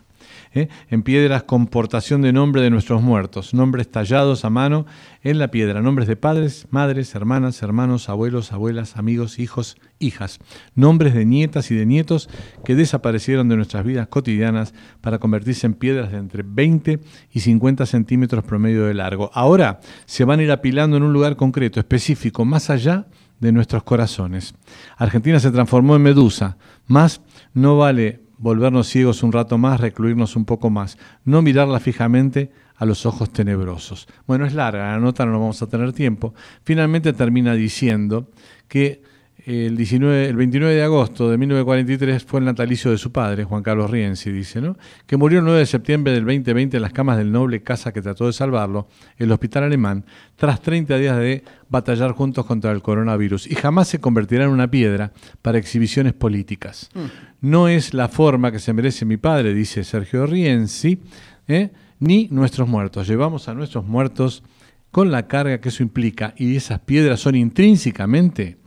[0.55, 0.69] ¿Eh?
[0.89, 4.85] en piedras con portación de nombre de nuestros muertos, nombres tallados a mano
[5.21, 10.39] en la piedra, nombres de padres, madres, hermanas, hermanos, abuelos, abuelas, amigos, hijos, hijas,
[10.73, 12.29] nombres de nietas y de nietos
[12.63, 16.99] que desaparecieron de nuestras vidas cotidianas para convertirse en piedras de entre 20
[17.31, 19.29] y 50 centímetros promedio de largo.
[19.33, 23.07] Ahora se van a ir apilando en un lugar concreto, específico, más allá
[23.39, 24.55] de nuestros corazones.
[24.97, 27.21] Argentina se transformó en Medusa, más
[27.53, 32.85] no vale volvernos ciegos un rato más, recluirnos un poco más, no mirarla fijamente a
[32.85, 34.07] los ojos tenebrosos.
[34.27, 36.33] Bueno, es larga la nota, no vamos a tener tiempo.
[36.63, 38.29] Finalmente termina diciendo
[38.67, 39.01] que
[39.45, 43.61] el, 19, el 29 de agosto de 1943 fue el natalicio de su padre, Juan
[43.61, 44.75] Carlos Rienzi, dice, ¿no?
[45.05, 48.01] que murió el 9 de septiembre del 2020 en las camas del noble casa que
[48.01, 48.87] trató de salvarlo,
[49.17, 50.03] el hospital alemán,
[50.35, 53.45] tras 30 días de batallar juntos contra el coronavirus.
[53.45, 56.89] Y jamás se convertirá en una piedra para exhibiciones políticas.
[56.95, 57.49] Mm.
[57.49, 60.99] No es la forma que se merece mi padre, dice Sergio Rienzi,
[61.47, 61.69] ¿eh?
[61.99, 63.07] ni nuestros muertos.
[63.07, 64.43] Llevamos a nuestros muertos
[64.89, 68.57] con la carga que eso implica y esas piedras son intrínsecamente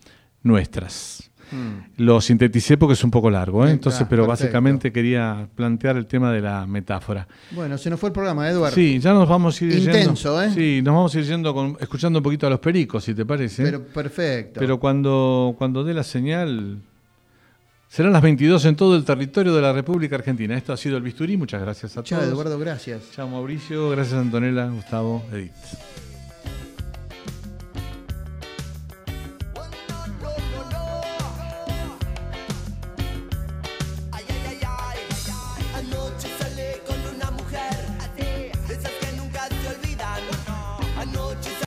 [0.42, 1.28] nuestras.
[1.50, 1.92] Hmm.
[1.96, 3.70] Lo sinteticé porque es un poco largo, ¿eh?
[3.70, 7.26] entonces, pero básicamente quería plantear el tema de la metáfora.
[7.52, 8.74] Bueno, se nos fue el programa, Eduardo.
[8.74, 10.50] Sí, ya nos vamos a ir Intenso, ¿eh?
[10.50, 13.62] Sí, nos vamos a ir yendo escuchando un poquito a los pericos, si te parece.
[13.62, 14.60] Pero perfecto.
[14.60, 16.82] Pero cuando, cuando dé la señal,
[17.88, 20.54] serán las 22 en todo el territorio de la República Argentina.
[20.54, 22.08] Esto ha sido el Bisturí, muchas gracias a todos.
[22.08, 23.10] Chao, Eduardo, gracias.
[23.12, 26.07] Chao, Mauricio, gracias Antonella, Gustavo, Edith.